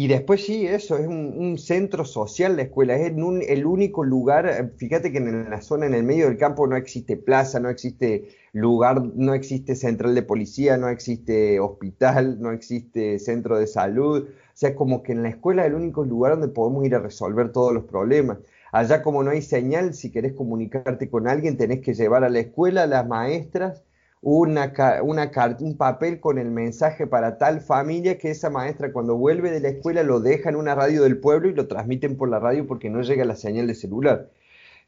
Y 0.00 0.06
después 0.06 0.44
sí, 0.46 0.64
eso, 0.64 0.96
es 0.96 1.08
un, 1.08 1.58
centro 1.58 2.04
social 2.04 2.54
la 2.54 2.62
escuela, 2.62 2.94
es 2.94 3.08
el 3.10 3.66
único 3.66 4.04
lugar, 4.04 4.46
eh, 4.46 4.70
fíjate 4.76 5.10
que 5.10 5.18
en 5.18 5.50
la 5.50 5.60
zona, 5.60 5.86
en 5.86 5.94
el 5.94 6.04
medio 6.04 6.26
del 6.28 6.38
campo 6.38 6.68
no 6.68 6.76
existe 6.76 7.16
plaza, 7.16 7.58
no 7.58 7.68
existe 7.68 8.28
lugar, 8.52 9.02
no 9.02 9.34
existe 9.34 9.74
central 9.74 10.14
de 10.14 10.22
policía, 10.22 10.76
no 10.76 10.88
existe 10.88 11.58
hospital, 11.58 12.40
no 12.40 12.52
existe 12.52 13.18
centro 13.18 13.58
de 13.58 13.66
salud, 13.66 14.28
o 14.28 14.50
sea, 14.54 14.76
como 14.76 15.02
que 15.02 15.10
en 15.10 15.24
la 15.24 15.30
escuela 15.30 15.62
es 15.62 15.70
el 15.70 15.74
único 15.74 16.04
lugar 16.04 16.38
donde 16.38 16.54
podemos 16.54 16.86
ir 16.86 16.94
a 16.94 17.00
resolver 17.00 17.50
todos 17.50 17.74
los 17.74 17.82
problemas. 17.82 18.38
Allá 18.70 19.02
como 19.02 19.24
no 19.24 19.32
hay 19.32 19.42
señal, 19.42 19.94
si 19.94 20.12
querés 20.12 20.32
comunicarte 20.34 21.10
con 21.10 21.26
alguien, 21.26 21.56
tenés 21.56 21.80
que 21.80 21.94
llevar 21.94 22.22
a 22.22 22.28
la 22.28 22.38
escuela 22.38 22.84
a 22.84 22.86
las 22.86 23.04
maestras 23.08 23.82
una, 24.20 24.72
una, 25.02 25.30
un 25.60 25.76
papel 25.76 26.20
con 26.20 26.38
el 26.38 26.50
mensaje 26.50 27.06
para 27.06 27.38
tal 27.38 27.60
familia 27.60 28.18
que 28.18 28.30
esa 28.30 28.50
maestra 28.50 28.92
cuando 28.92 29.16
vuelve 29.16 29.50
de 29.50 29.60
la 29.60 29.68
escuela 29.68 30.02
lo 30.02 30.20
deja 30.20 30.48
en 30.48 30.56
una 30.56 30.74
radio 30.74 31.02
del 31.02 31.18
pueblo 31.18 31.48
y 31.48 31.54
lo 31.54 31.68
transmiten 31.68 32.16
por 32.16 32.28
la 32.28 32.40
radio 32.40 32.66
porque 32.66 32.90
no 32.90 33.02
llega 33.02 33.24
la 33.24 33.36
señal 33.36 33.66
de 33.68 33.74
celular. 33.74 34.30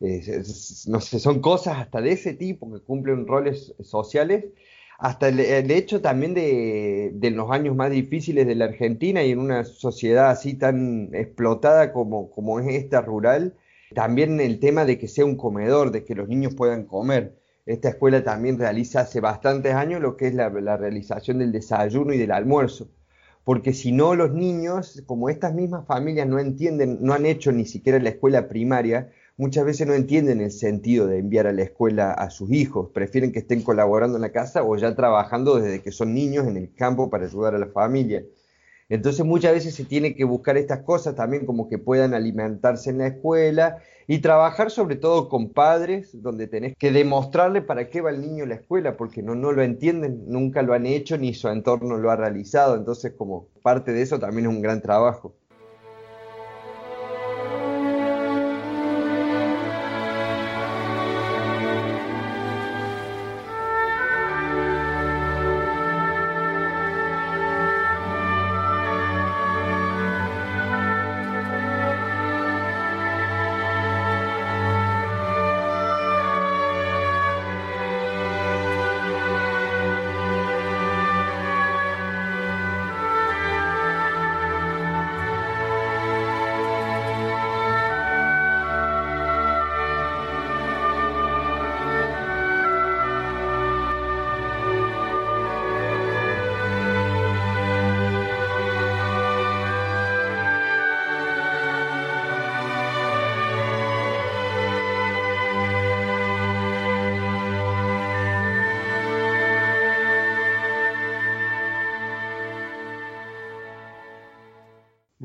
no 0.00 1.00
sé, 1.00 1.18
son 1.20 1.40
cosas 1.40 1.78
hasta 1.78 2.00
de 2.00 2.12
ese 2.12 2.34
tipo 2.34 2.72
que 2.72 2.80
cumplen 2.80 3.26
roles 3.26 3.74
sociales, 3.80 4.46
hasta 4.98 5.28
el, 5.28 5.70
hecho 5.70 6.02
también 6.02 6.34
de, 6.34 7.10
de, 7.14 7.30
los 7.30 7.50
años 7.50 7.74
más 7.74 7.90
difíciles 7.90 8.46
de 8.46 8.54
la 8.54 8.66
Argentina 8.66 9.22
y 9.24 9.30
en 9.32 9.38
una 9.38 9.64
sociedad 9.64 10.30
así 10.30 10.54
tan 10.54 11.14
explotada 11.14 11.92
como, 11.92 12.30
como 12.30 12.60
es 12.60 12.68
esta 12.74 13.00
rural, 13.00 13.54
también 13.94 14.40
el 14.40 14.60
tema 14.60 14.84
de 14.84 14.98
que 14.98 15.08
sea 15.08 15.24
un 15.24 15.36
comedor, 15.36 15.90
de 15.90 16.04
que 16.04 16.14
los 16.14 16.28
niños 16.28 16.54
puedan 16.54 16.84
comer. 16.84 17.39
Esta 17.66 17.90
escuela 17.90 18.24
también 18.24 18.58
realiza 18.58 19.00
hace 19.00 19.20
bastantes 19.20 19.74
años 19.74 20.00
lo 20.00 20.16
que 20.16 20.28
es 20.28 20.34
la, 20.34 20.48
realización 20.48 21.38
del 21.38 21.52
desayuno 21.52 22.12
y 22.12 22.18
del 22.18 22.32
almuerzo. 22.32 22.88
Porque 23.44 23.72
si 23.72 23.92
no, 23.92 24.14
los 24.14 24.32
niños, 24.32 25.02
como 25.06 25.28
estas 25.28 25.54
mismas 25.54 25.86
familias 25.86 26.26
no 26.26 26.38
entienden, 26.38 26.98
no 27.00 27.12
han 27.12 27.26
hecho 27.26 27.52
ni 27.52 27.66
siquiera 27.66 27.98
la 27.98 28.10
escuela 28.10 28.48
primaria, 28.48 29.10
muchas 29.36 29.64
veces 29.64 29.86
no 29.86 29.94
entienden 29.94 30.40
el 30.40 30.50
sentido 30.50 31.06
de 31.06 31.18
enviar 31.18 31.46
a 31.46 31.52
la 31.52 31.62
escuela 31.62 32.12
a 32.12 32.30
sus 32.30 32.50
hijos. 32.50 32.90
Prefieren 32.92 33.32
que 33.32 33.40
estén 33.40 33.62
colaborando 33.62 34.16
en 34.16 34.22
la 34.22 34.32
casa 34.32 34.62
o 34.62 34.76
ya 34.76 34.94
trabajando 34.94 35.56
desde 35.56 35.82
que 35.82 35.92
son 35.92 36.14
niños 36.14 36.46
en 36.46 36.56
el 36.56 36.74
campo 36.74 37.10
para 37.10 37.26
ayudar 37.26 37.54
a 37.54 37.58
la 37.58 37.68
familia. 37.68 38.24
Entonces 38.90 39.24
muchas 39.24 39.52
veces 39.52 39.74
se 39.74 39.84
tiene 39.84 40.16
que 40.16 40.24
buscar 40.24 40.56
estas 40.56 40.80
cosas 40.80 41.14
también 41.14 41.46
como 41.46 41.68
que 41.68 41.78
puedan 41.78 42.12
alimentarse 42.12 42.90
en 42.90 42.98
la 42.98 43.06
escuela 43.06 43.78
y 44.08 44.18
trabajar 44.18 44.72
sobre 44.72 44.96
todo 44.96 45.28
con 45.28 45.50
padres 45.50 46.10
donde 46.20 46.48
tenés 46.48 46.74
que 46.76 46.90
demostrarle 46.90 47.62
para 47.62 47.88
qué 47.88 48.00
va 48.00 48.10
el 48.10 48.20
niño 48.20 48.42
a 48.42 48.48
la 48.48 48.56
escuela 48.56 48.96
porque 48.96 49.22
no, 49.22 49.36
no 49.36 49.52
lo 49.52 49.62
entienden, 49.62 50.24
nunca 50.26 50.62
lo 50.62 50.74
han 50.74 50.86
hecho 50.86 51.16
ni 51.16 51.32
su 51.34 51.48
entorno 51.48 51.98
lo 51.98 52.10
ha 52.10 52.16
realizado. 52.16 52.76
Entonces 52.76 53.12
como 53.16 53.46
parte 53.62 53.92
de 53.92 54.02
eso 54.02 54.18
también 54.18 54.46
es 54.46 54.52
un 54.52 54.60
gran 54.60 54.82
trabajo. 54.82 55.36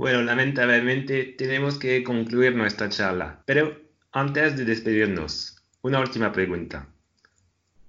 Bueno, 0.05 0.21
lamentablemente 0.21 1.33
tenemos 1.35 1.79
que 1.79 2.03
concluir 2.03 2.55
nuestra 2.55 2.89
charla, 2.89 3.41
pero 3.47 3.75
antes 4.11 4.55
de 4.55 4.63
despedirnos, 4.63 5.57
una 5.81 5.99
última 5.99 6.31
pregunta. 6.31 6.87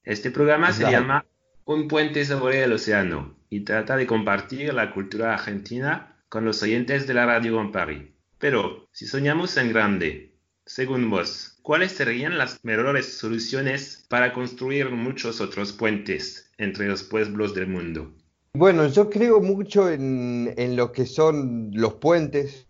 Este 0.03 0.31
programa 0.31 0.73
se 0.73 0.91
llama 0.91 1.27
Un 1.67 1.89
puente 1.89 2.25
sobre 2.25 2.65
el 2.65 2.73
océano 2.73 3.37
y 3.51 3.67
trata 3.67 3.99
de 3.99 4.07
compartir 4.07 4.73
la 4.73 4.93
cultura 4.93 5.35
argentina 5.35 6.17
con 6.31 6.47
los 6.47 6.63
oyentes 6.63 7.07
de 7.07 7.13
la 7.13 7.27
Radio 7.27 7.57
Gran 7.57 7.71
Paris. 7.71 8.05
Pero 8.39 8.89
si 8.93 9.07
soñamos 9.07 9.55
en 9.59 9.69
grande, 9.75 10.33
según 10.65 11.11
vos, 11.11 11.59
¿cuáles 11.61 11.93
serían 11.93 12.39
las 12.39 12.65
mejores 12.65 13.19
soluciones 13.19 14.07
para 14.09 14.33
construir 14.33 14.89
muchos 14.89 15.43
otros 15.43 15.75
puentes 15.75 16.51
entre 16.57 16.89
los 16.89 17.03
pueblos 17.03 17.53
del 17.53 17.67
mundo? 17.67 18.16
Bueno, 18.59 18.87
yo 18.87 19.11
creo 19.11 19.43
mucho 19.43 19.91
en, 19.91 20.77
lo 20.77 20.91
que 20.91 21.05
son 21.05 21.73
los 21.75 21.95
puentes, 21.95 22.67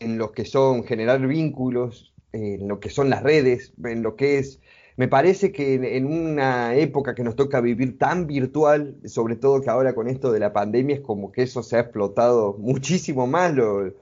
en 0.00 0.18
lo 0.18 0.32
que 0.32 0.44
son 0.44 0.84
generar 0.84 1.26
vínculos, 1.26 2.12
en 2.32 2.68
lo 2.68 2.78
que 2.78 2.90
son 2.90 3.08
las 3.08 3.22
redes, 3.22 3.72
en 3.82 4.02
lo 4.02 4.16
que 4.16 4.38
es... 4.38 4.60
Me 4.98 5.08
parece 5.08 5.50
que 5.50 5.96
en, 5.96 6.04
una 6.04 6.74
época 6.74 7.14
que 7.14 7.24
nos 7.24 7.36
toca 7.36 7.62
vivir 7.62 7.96
tan 7.96 8.26
virtual, 8.26 8.96
sobre 9.06 9.36
todo 9.36 9.62
que 9.62 9.70
ahora 9.70 9.94
con 9.94 10.08
esto 10.08 10.30
de 10.30 10.40
la 10.40 10.52
pandemia, 10.52 10.96
es 10.96 11.00
como 11.00 11.32
que 11.32 11.44
eso 11.44 11.62
se 11.62 11.76
ha 11.76 11.80
explotado 11.80 12.58
muchísimo 12.58 13.26
más, 13.26 13.54
lo, 13.54 13.94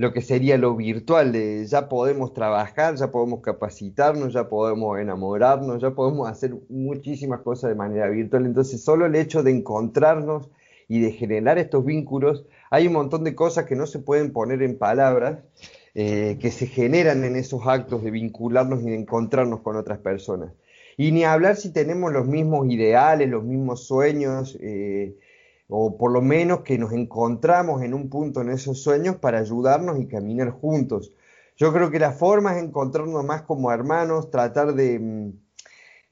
lo 0.00 0.14
que 0.14 0.22
sería 0.22 0.56
lo 0.56 0.74
virtual, 0.76 1.34
ya 1.66 1.90
podemos 1.90 2.32
trabajar, 2.32 2.94
ya 2.96 3.10
podemos 3.10 3.42
capacitarnos, 3.42 4.32
ya 4.32 4.48
podemos 4.48 4.98
enamorarnos, 4.98 5.82
ya 5.82 5.90
podemos 5.90 6.26
hacer 6.26 6.54
muchísimas 6.70 7.40
cosas 7.40 7.68
de 7.68 7.74
manera 7.74 8.08
virtual. 8.08 8.46
Entonces, 8.46 8.82
solo 8.82 9.04
el 9.04 9.14
hecho 9.14 9.42
de 9.42 9.50
encontrarnos 9.50 10.48
y 10.88 11.00
de 11.00 11.12
generar 11.12 11.58
estos 11.58 11.84
vínculos, 11.84 12.46
hay 12.70 12.86
un 12.86 12.94
montón 12.94 13.24
de 13.24 13.34
cosas 13.34 13.66
que 13.66 13.76
no 13.76 13.86
se 13.86 13.98
pueden 13.98 14.32
poner 14.32 14.62
en 14.62 14.78
palabras, 14.78 15.40
eh, 15.94 16.38
que 16.40 16.50
se 16.50 16.66
generan 16.66 17.22
en 17.24 17.36
esos 17.36 17.66
actos 17.66 18.02
de 18.02 18.10
vincularnos 18.10 18.80
y 18.80 18.86
de 18.86 18.94
encontrarnos 18.94 19.60
con 19.60 19.76
otras 19.76 19.98
personas. 19.98 20.54
Y 20.96 21.12
ni 21.12 21.24
hablar 21.24 21.56
si 21.56 21.74
tenemos 21.74 22.10
los 22.10 22.26
mismos 22.26 22.70
ideales, 22.70 23.28
los 23.28 23.44
mismos 23.44 23.86
sueños. 23.86 24.56
Eh, 24.62 25.14
o 25.70 25.96
por 25.96 26.12
lo 26.12 26.20
menos 26.22 26.60
que 26.60 26.78
nos 26.78 26.92
encontramos 26.92 27.82
en 27.82 27.94
un 27.94 28.10
punto 28.10 28.42
en 28.42 28.50
esos 28.50 28.82
sueños 28.82 29.16
para 29.16 29.38
ayudarnos 29.38 30.00
y 30.00 30.06
caminar 30.06 30.50
juntos. 30.50 31.12
Yo 31.56 31.72
creo 31.72 31.90
que 31.90 31.98
la 31.98 32.12
forma 32.12 32.56
es 32.56 32.64
encontrarnos 32.64 33.24
más 33.24 33.42
como 33.42 33.72
hermanos, 33.72 34.30
tratar 34.30 34.74
de, 34.74 34.98
mm, 34.98 35.32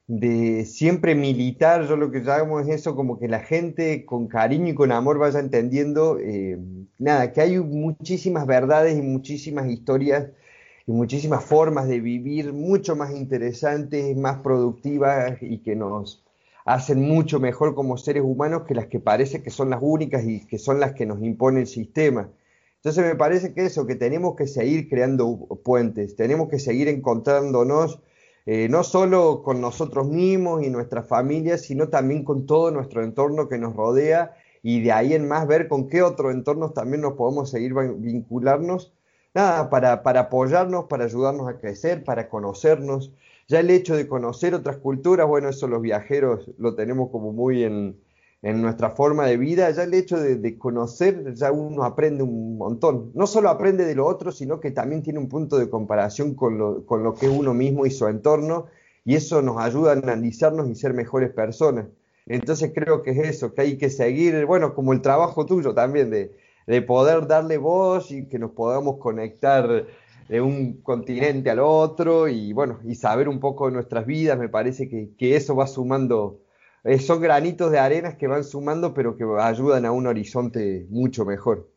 de 0.09 0.65
siempre 0.65 1.13
militar, 1.15 1.85
yo 1.87 1.95
lo 1.95 2.11
que 2.11 2.19
hago 2.31 2.59
es 2.59 2.67
eso, 2.69 2.95
como 2.95 3.19
que 3.19 3.27
la 3.27 3.39
gente 3.41 4.05
con 4.05 4.27
cariño 4.27 4.69
y 4.69 4.75
con 4.75 4.91
amor 4.91 5.19
vaya 5.19 5.39
entendiendo, 5.39 6.17
eh, 6.19 6.57
nada, 6.97 7.31
que 7.31 7.41
hay 7.41 7.59
muchísimas 7.59 8.47
verdades 8.47 8.97
y 8.97 9.01
muchísimas 9.03 9.67
historias 9.67 10.29
y 10.87 10.91
muchísimas 10.91 11.43
formas 11.45 11.87
de 11.87 11.99
vivir 11.99 12.53
mucho 12.53 12.95
más 12.95 13.11
interesantes, 13.11 14.17
más 14.17 14.39
productivas 14.39 15.37
y 15.41 15.59
que 15.59 15.75
nos, 15.75 16.23
hacen 16.69 17.01
mucho 17.01 17.39
mejor 17.39 17.73
como 17.73 17.97
seres 17.97 18.21
humanos 18.23 18.61
que 18.67 18.75
las 18.75 18.85
que 18.85 18.99
parece 18.99 19.41
que 19.41 19.49
son 19.49 19.71
las 19.71 19.79
únicas 19.81 20.23
y 20.23 20.45
que 20.45 20.59
son 20.59 20.79
las 20.79 20.93
que 20.93 21.07
nos 21.07 21.19
impone 21.23 21.61
el 21.61 21.67
sistema. 21.67 22.29
Entonces 22.75 23.03
me 23.03 23.15
parece 23.15 23.53
que 23.55 23.65
eso, 23.65 23.87
que 23.87 23.95
tenemos 23.95 24.35
que 24.35 24.45
seguir 24.45 24.87
creando 24.87 25.47
puentes, 25.63 26.15
tenemos 26.15 26.47
que 26.47 26.59
seguir 26.59 26.87
encontrándonos 26.87 27.99
eh, 28.45 28.69
no 28.69 28.83
solo 28.83 29.41
con 29.43 29.61
nosotros 29.61 30.07
mismos 30.09 30.63
y 30.63 30.69
nuestras 30.69 31.07
familias, 31.07 31.61
sino 31.61 31.89
también 31.89 32.23
con 32.23 32.45
todo 32.45 32.69
nuestro 32.69 33.03
entorno 33.03 33.49
que 33.49 33.57
nos 33.57 33.75
rodea 33.75 34.35
y 34.61 34.81
de 34.81 34.91
ahí 34.91 35.15
en 35.15 35.27
más 35.27 35.47
ver 35.47 35.69
con 35.69 35.87
qué 35.87 36.03
otros 36.03 36.31
entornos 36.33 36.75
también 36.75 37.01
nos 37.01 37.13
podemos 37.13 37.49
seguir 37.49 37.73
vincularnos, 37.73 38.93
nada, 39.33 39.71
para, 39.71 40.03
para 40.03 40.21
apoyarnos, 40.21 40.85
para 40.85 41.05
ayudarnos 41.05 41.49
a 41.49 41.57
crecer, 41.59 42.03
para 42.03 42.29
conocernos. 42.29 43.11
Ya 43.49 43.61
el 43.61 43.71
hecho 43.71 43.95
de 43.95 44.07
conocer 44.07 44.53
otras 44.53 44.77
culturas, 44.77 45.27
bueno, 45.27 45.49
eso 45.49 45.67
los 45.67 45.81
viajeros 45.81 46.51
lo 46.59 46.75
tenemos 46.75 47.09
como 47.09 47.33
muy 47.33 47.63
en, 47.63 47.97
nuestra 48.43 48.91
forma 48.91 49.25
de 49.25 49.37
vida, 49.37 49.71
ya 49.71 49.83
el 49.83 49.93
hecho 49.95 50.17
de, 50.19 50.57
conocer, 50.59 51.33
ya 51.33 51.51
uno 51.51 51.83
aprende 51.83 52.21
un 52.21 52.57
montón. 52.57 53.11
No 53.15 53.25
solo 53.25 53.49
aprende 53.49 53.85
de 53.85 53.95
lo 53.95 54.05
otro, 54.05 54.31
sino 54.31 54.59
que 54.59 54.69
también 54.69 55.01
tiene 55.01 55.17
un 55.17 55.27
punto 55.27 55.57
de 55.57 55.67
comparación 55.67 56.35
con 56.35 56.59
lo, 56.59 56.85
con 56.85 57.03
lo 57.03 57.15
que 57.15 57.25
es 57.25 57.31
uno 57.31 57.55
mismo 57.55 57.87
y 57.87 57.91
su 57.91 58.07
entorno, 58.07 58.67
y 59.03 59.15
eso 59.15 59.41
nos 59.41 59.57
ayuda 59.57 59.91
a 59.91 59.95
analizarnos 59.95 60.69
y 60.69 60.75
ser 60.75 60.93
mejores 60.93 61.31
personas. 61.31 61.87
Entonces 62.27 62.71
creo 62.73 63.01
que 63.01 63.11
es 63.11 63.29
eso, 63.29 63.55
que 63.55 63.61
hay 63.61 63.77
que 63.79 63.89
seguir, 63.89 64.45
bueno, 64.45 64.75
como 64.75 64.93
el 64.93 65.01
trabajo 65.01 65.47
tuyo 65.47 65.73
también, 65.73 66.11
de, 66.11 66.31
de 66.67 66.83
poder 66.83 67.25
darle 67.25 67.57
voz 67.57 68.11
y 68.11 68.27
que 68.27 68.37
nos 68.37 68.51
podamos 68.51 68.97
conectar 68.97 69.87
de 70.29 70.41
un 70.41 70.81
continente 70.81 71.49
al 71.49 71.59
otro 71.59 72.27
y 72.27 72.53
bueno, 72.53 72.79
y 72.85 72.93
saber 72.95 73.27
un 73.27 73.39
poco 73.39 73.65
de 73.65 73.73
nuestras 73.73 74.05
vidas, 74.05 74.37
me 74.37 74.47
parece 74.47 74.87
que, 74.87 75.35
eso 75.35 75.55
va 75.55 75.65
sumando, 75.65 76.39
eh, 76.83 76.99
son 76.99 77.19
granitos 77.19 77.71
de 77.71 77.79
arenas 77.79 78.15
que 78.15 78.27
van 78.27 78.43
sumando, 78.43 78.93
pero 78.93 79.17
que 79.17 79.25
ayudan 79.39 79.85
a 79.85 79.91
un 79.91 80.05
horizonte 80.05 80.85
mucho 80.89 81.25
mejor. 81.25 81.71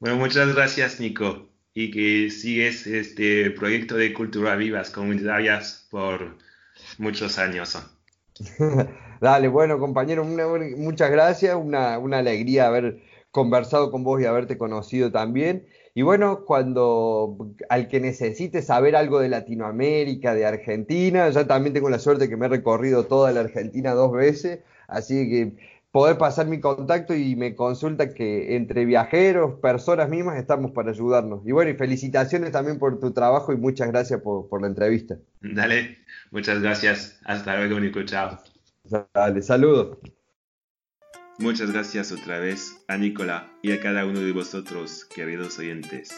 Bueno, 0.00 0.18
muchas 0.18 0.54
gracias 0.54 1.00
Nico 1.00 1.48
y 1.72 1.90
que 1.90 2.30
sigues 2.30 2.86
este 2.86 3.50
proyecto 3.50 3.96
de 3.96 4.12
Cultura 4.12 4.54
Vivas 4.54 4.90
Comunitarias 4.90 5.88
por 5.90 6.36
muchos 6.98 7.38
años. 7.38 7.78
Dale, 9.20 9.48
bueno 9.48 9.78
compañero, 9.78 10.24
muchas 10.24 11.10
gracias, 11.10 11.56
una, 11.56 11.98
una 11.98 12.18
alegría 12.18 12.66
haber 12.66 13.02
conversado 13.30 13.90
con 13.90 14.04
vos 14.04 14.20
y 14.20 14.26
haberte 14.26 14.58
conocido 14.58 15.10
también. 15.10 15.66
Y 15.94 16.02
bueno, 16.02 16.44
cuando 16.44 17.54
al 17.68 17.86
que 17.88 18.00
necesite 18.00 18.62
saber 18.62 18.96
algo 18.96 19.20
de 19.20 19.28
Latinoamérica, 19.28 20.34
de 20.34 20.44
Argentina, 20.44 21.30
ya 21.30 21.46
también 21.46 21.72
tengo 21.72 21.88
la 21.88 22.00
suerte 22.00 22.28
que 22.28 22.36
me 22.36 22.46
he 22.46 22.48
recorrido 22.48 23.06
toda 23.06 23.30
la 23.30 23.40
Argentina 23.40 23.92
dos 23.94 24.10
veces, 24.12 24.58
así 24.88 25.28
que 25.28 25.52
poder 25.92 26.18
pasar 26.18 26.48
mi 26.48 26.58
contacto 26.58 27.14
y 27.14 27.36
me 27.36 27.54
consulta 27.54 28.12
que 28.12 28.56
entre 28.56 28.84
viajeros, 28.84 29.60
personas 29.60 30.08
mismas, 30.08 30.36
estamos 30.38 30.72
para 30.72 30.90
ayudarnos. 30.90 31.46
Y 31.46 31.52
bueno, 31.52 31.70
y 31.70 31.74
felicitaciones 31.74 32.50
también 32.50 32.80
por 32.80 32.98
tu 32.98 33.12
trabajo 33.12 33.52
y 33.52 33.56
muchas 33.56 33.86
gracias 33.86 34.20
por, 34.20 34.48
por 34.48 34.60
la 34.60 34.66
entrevista. 34.66 35.16
Dale, 35.40 35.98
muchas 36.32 36.60
gracias. 36.60 37.20
Hasta 37.24 37.56
luego, 37.56 37.78
Nico. 37.78 38.02
Chao. 38.02 38.40
Dale, 39.14 39.40
saludos. 39.42 39.98
Muchas 41.38 41.72
gracias 41.72 42.12
otra 42.12 42.38
vez 42.38 42.84
a 42.86 42.96
Nicola 42.96 43.50
y 43.60 43.72
a 43.72 43.80
cada 43.80 44.06
uno 44.06 44.20
de 44.20 44.30
vosotros, 44.30 45.04
queridos 45.04 45.58
oyentes. 45.58 46.10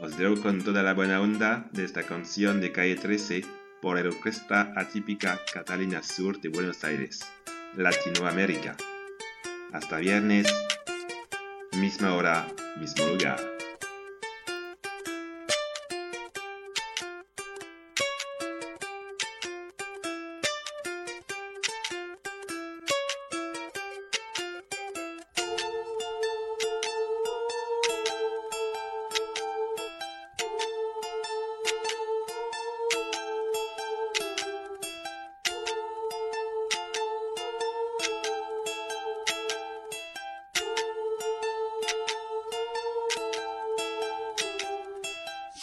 Os 0.00 0.18
dejo 0.18 0.36
con 0.42 0.62
toda 0.62 0.82
la 0.82 0.92
buena 0.92 1.22
onda 1.22 1.66
de 1.72 1.84
esta 1.84 2.02
canción 2.02 2.60
de 2.60 2.70
Calle 2.70 2.96
13 2.96 3.42
por 3.80 3.98
la 3.98 4.06
Orquesta 4.06 4.74
Atípica 4.76 5.40
Catalina 5.50 6.02
Sur 6.02 6.42
de 6.42 6.50
Buenos 6.50 6.84
Aires, 6.84 7.20
Latinoamérica. 7.74 8.76
Hasta 9.72 9.96
viernes, 9.96 10.46
misma 11.78 12.14
hora, 12.14 12.46
mismo 12.78 13.06
lugar. 13.06 13.53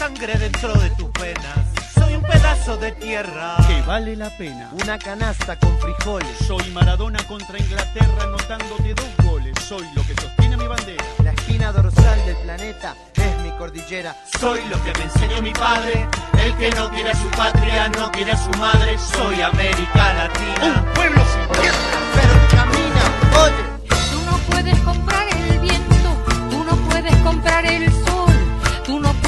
Sangre 0.00 0.32
dentro 0.38 0.72
de 0.78 0.88
tus 0.96 1.12
venas. 1.12 1.58
Soy 1.92 2.14
un 2.14 2.22
pedazo 2.22 2.78
de 2.78 2.90
tierra. 2.92 3.58
Que 3.68 3.82
vale 3.82 4.16
la 4.16 4.30
pena. 4.30 4.70
Una 4.82 4.98
canasta 4.98 5.56
con 5.56 5.78
frijoles. 5.78 6.38
Soy 6.46 6.70
Maradona 6.70 7.18
contra 7.28 7.58
Inglaterra 7.58 8.22
anotándote 8.22 8.94
dos 8.94 9.26
goles. 9.26 9.52
Soy 9.62 9.86
lo 9.94 10.02
que 10.06 10.14
sostiene 10.14 10.56
mi 10.56 10.66
bandera. 10.66 11.04
La 11.22 11.32
espina 11.32 11.70
dorsal 11.70 12.18
del 12.24 12.36
planeta 12.36 12.96
es 13.14 13.42
mi 13.44 13.50
cordillera. 13.58 14.16
Soy 14.40 14.60
lo 14.70 14.82
que 14.82 14.98
me 14.98 15.04
enseñó 15.04 15.42
mi 15.42 15.52
padre. 15.52 16.08
El 16.44 16.56
que 16.56 16.70
no 16.70 16.88
quiere 16.92 17.10
a 17.10 17.14
su 17.14 17.28
patria, 17.32 17.88
no 17.90 18.10
quiere 18.10 18.32
a 18.32 18.38
su 18.38 18.50
madre. 18.58 18.96
Soy 18.96 19.42
América 19.42 20.14
Latina. 20.14 20.82
Un 20.82 20.94
pueblo 20.94 21.22
sin 21.26 21.60
tierra. 21.60 22.19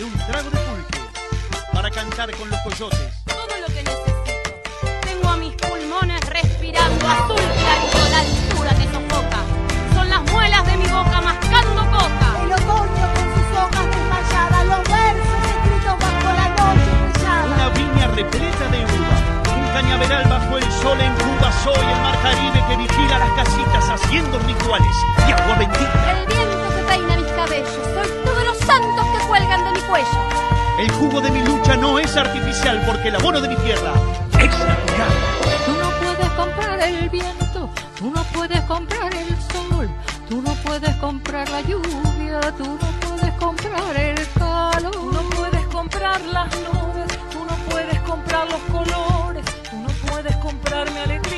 peyote, 0.00 0.04
un 0.04 0.12
trago 0.26 0.50
de 0.50 0.56
pulque. 0.56 1.00
Para 1.72 1.90
cantar 1.90 2.30
con 2.36 2.50
los 2.50 2.60
coyotes. 2.60 3.12
Todo 3.26 3.56
lo 3.60 3.66
que 3.66 3.82
necesito. 3.82 4.50
Tengo 5.02 5.28
a 5.28 5.36
mis 5.36 5.54
pulmones 5.54 6.20
respirando 6.28 7.08
azul 7.08 7.36
clarito, 7.36 7.98
la 8.10 8.20
altura 8.20 8.70
que 8.70 8.86
sofoca. 8.94 9.40
Son 9.94 10.08
las 10.08 10.22
muelas 10.32 10.66
de 10.66 10.76
mi 10.76 10.86
boca 10.88 11.20
mascando 11.20 11.82
coca. 11.90 12.28
El 12.44 12.52
otoño 12.52 13.06
con 13.14 13.26
sus 13.34 13.48
hojas 13.58 13.86
desmayadas, 13.94 14.66
los 14.66 14.82
versos 14.88 15.40
escritos 15.52 15.96
bajo 16.04 16.28
la 16.40 16.48
noche 16.58 16.90
estrellada. 17.06 17.54
Una 17.54 17.68
viña 17.70 18.06
repleta 18.08 18.64
de 18.68 18.84
uva. 18.84 19.16
Un 19.56 19.66
cañaveral 19.72 20.24
bajo 20.28 20.58
el 20.58 20.72
sol 20.82 21.00
en 21.00 21.14
Cuba. 21.14 21.52
Soy 21.64 21.86
el 21.86 22.00
mar 22.02 22.16
Caribe 22.22 22.64
que 22.68 22.76
vigila 22.76 23.18
las 23.18 23.32
casitas 23.32 23.90
haciendo 23.90 24.38
rituales. 24.40 24.89
El 30.80 30.90
jugo 30.92 31.20
de 31.20 31.30
mi 31.30 31.44
lucha 31.44 31.76
no 31.76 31.98
es 31.98 32.16
artificial 32.16 32.82
porque 32.86 33.08
el 33.08 33.16
abono 33.16 33.38
de 33.38 33.48
mi 33.48 33.56
tierra 33.56 33.92
es 34.32 34.48
natural. 34.48 35.12
Tú 35.66 35.72
no 35.72 35.90
puedes 36.00 36.30
comprar 36.30 36.80
el 36.80 37.10
viento, 37.10 37.70
tú 37.98 38.10
no 38.10 38.24
puedes 38.32 38.62
comprar 38.62 39.14
el 39.14 39.28
sol, 39.52 39.90
tú 40.30 40.40
no 40.40 40.54
puedes 40.64 40.96
comprar 40.96 41.46
la 41.50 41.60
lluvia, 41.60 42.40
tú 42.56 42.64
no 42.64 42.88
puedes 43.06 43.34
comprar 43.34 43.94
el 43.94 44.28
calor. 44.38 44.90
Tú 44.90 45.12
no 45.12 45.20
puedes 45.36 45.66
comprar 45.66 46.18
las 46.32 46.48
nubes, 46.60 47.18
tú 47.30 47.44
no 47.44 47.54
puedes 47.68 48.00
comprar 48.00 48.50
los 48.50 48.60
colores, 48.72 49.44
tú 49.70 49.76
no 49.76 49.88
puedes 50.08 50.36
comprar 50.36 50.90
mi 50.92 50.98
alegría, 50.98 51.29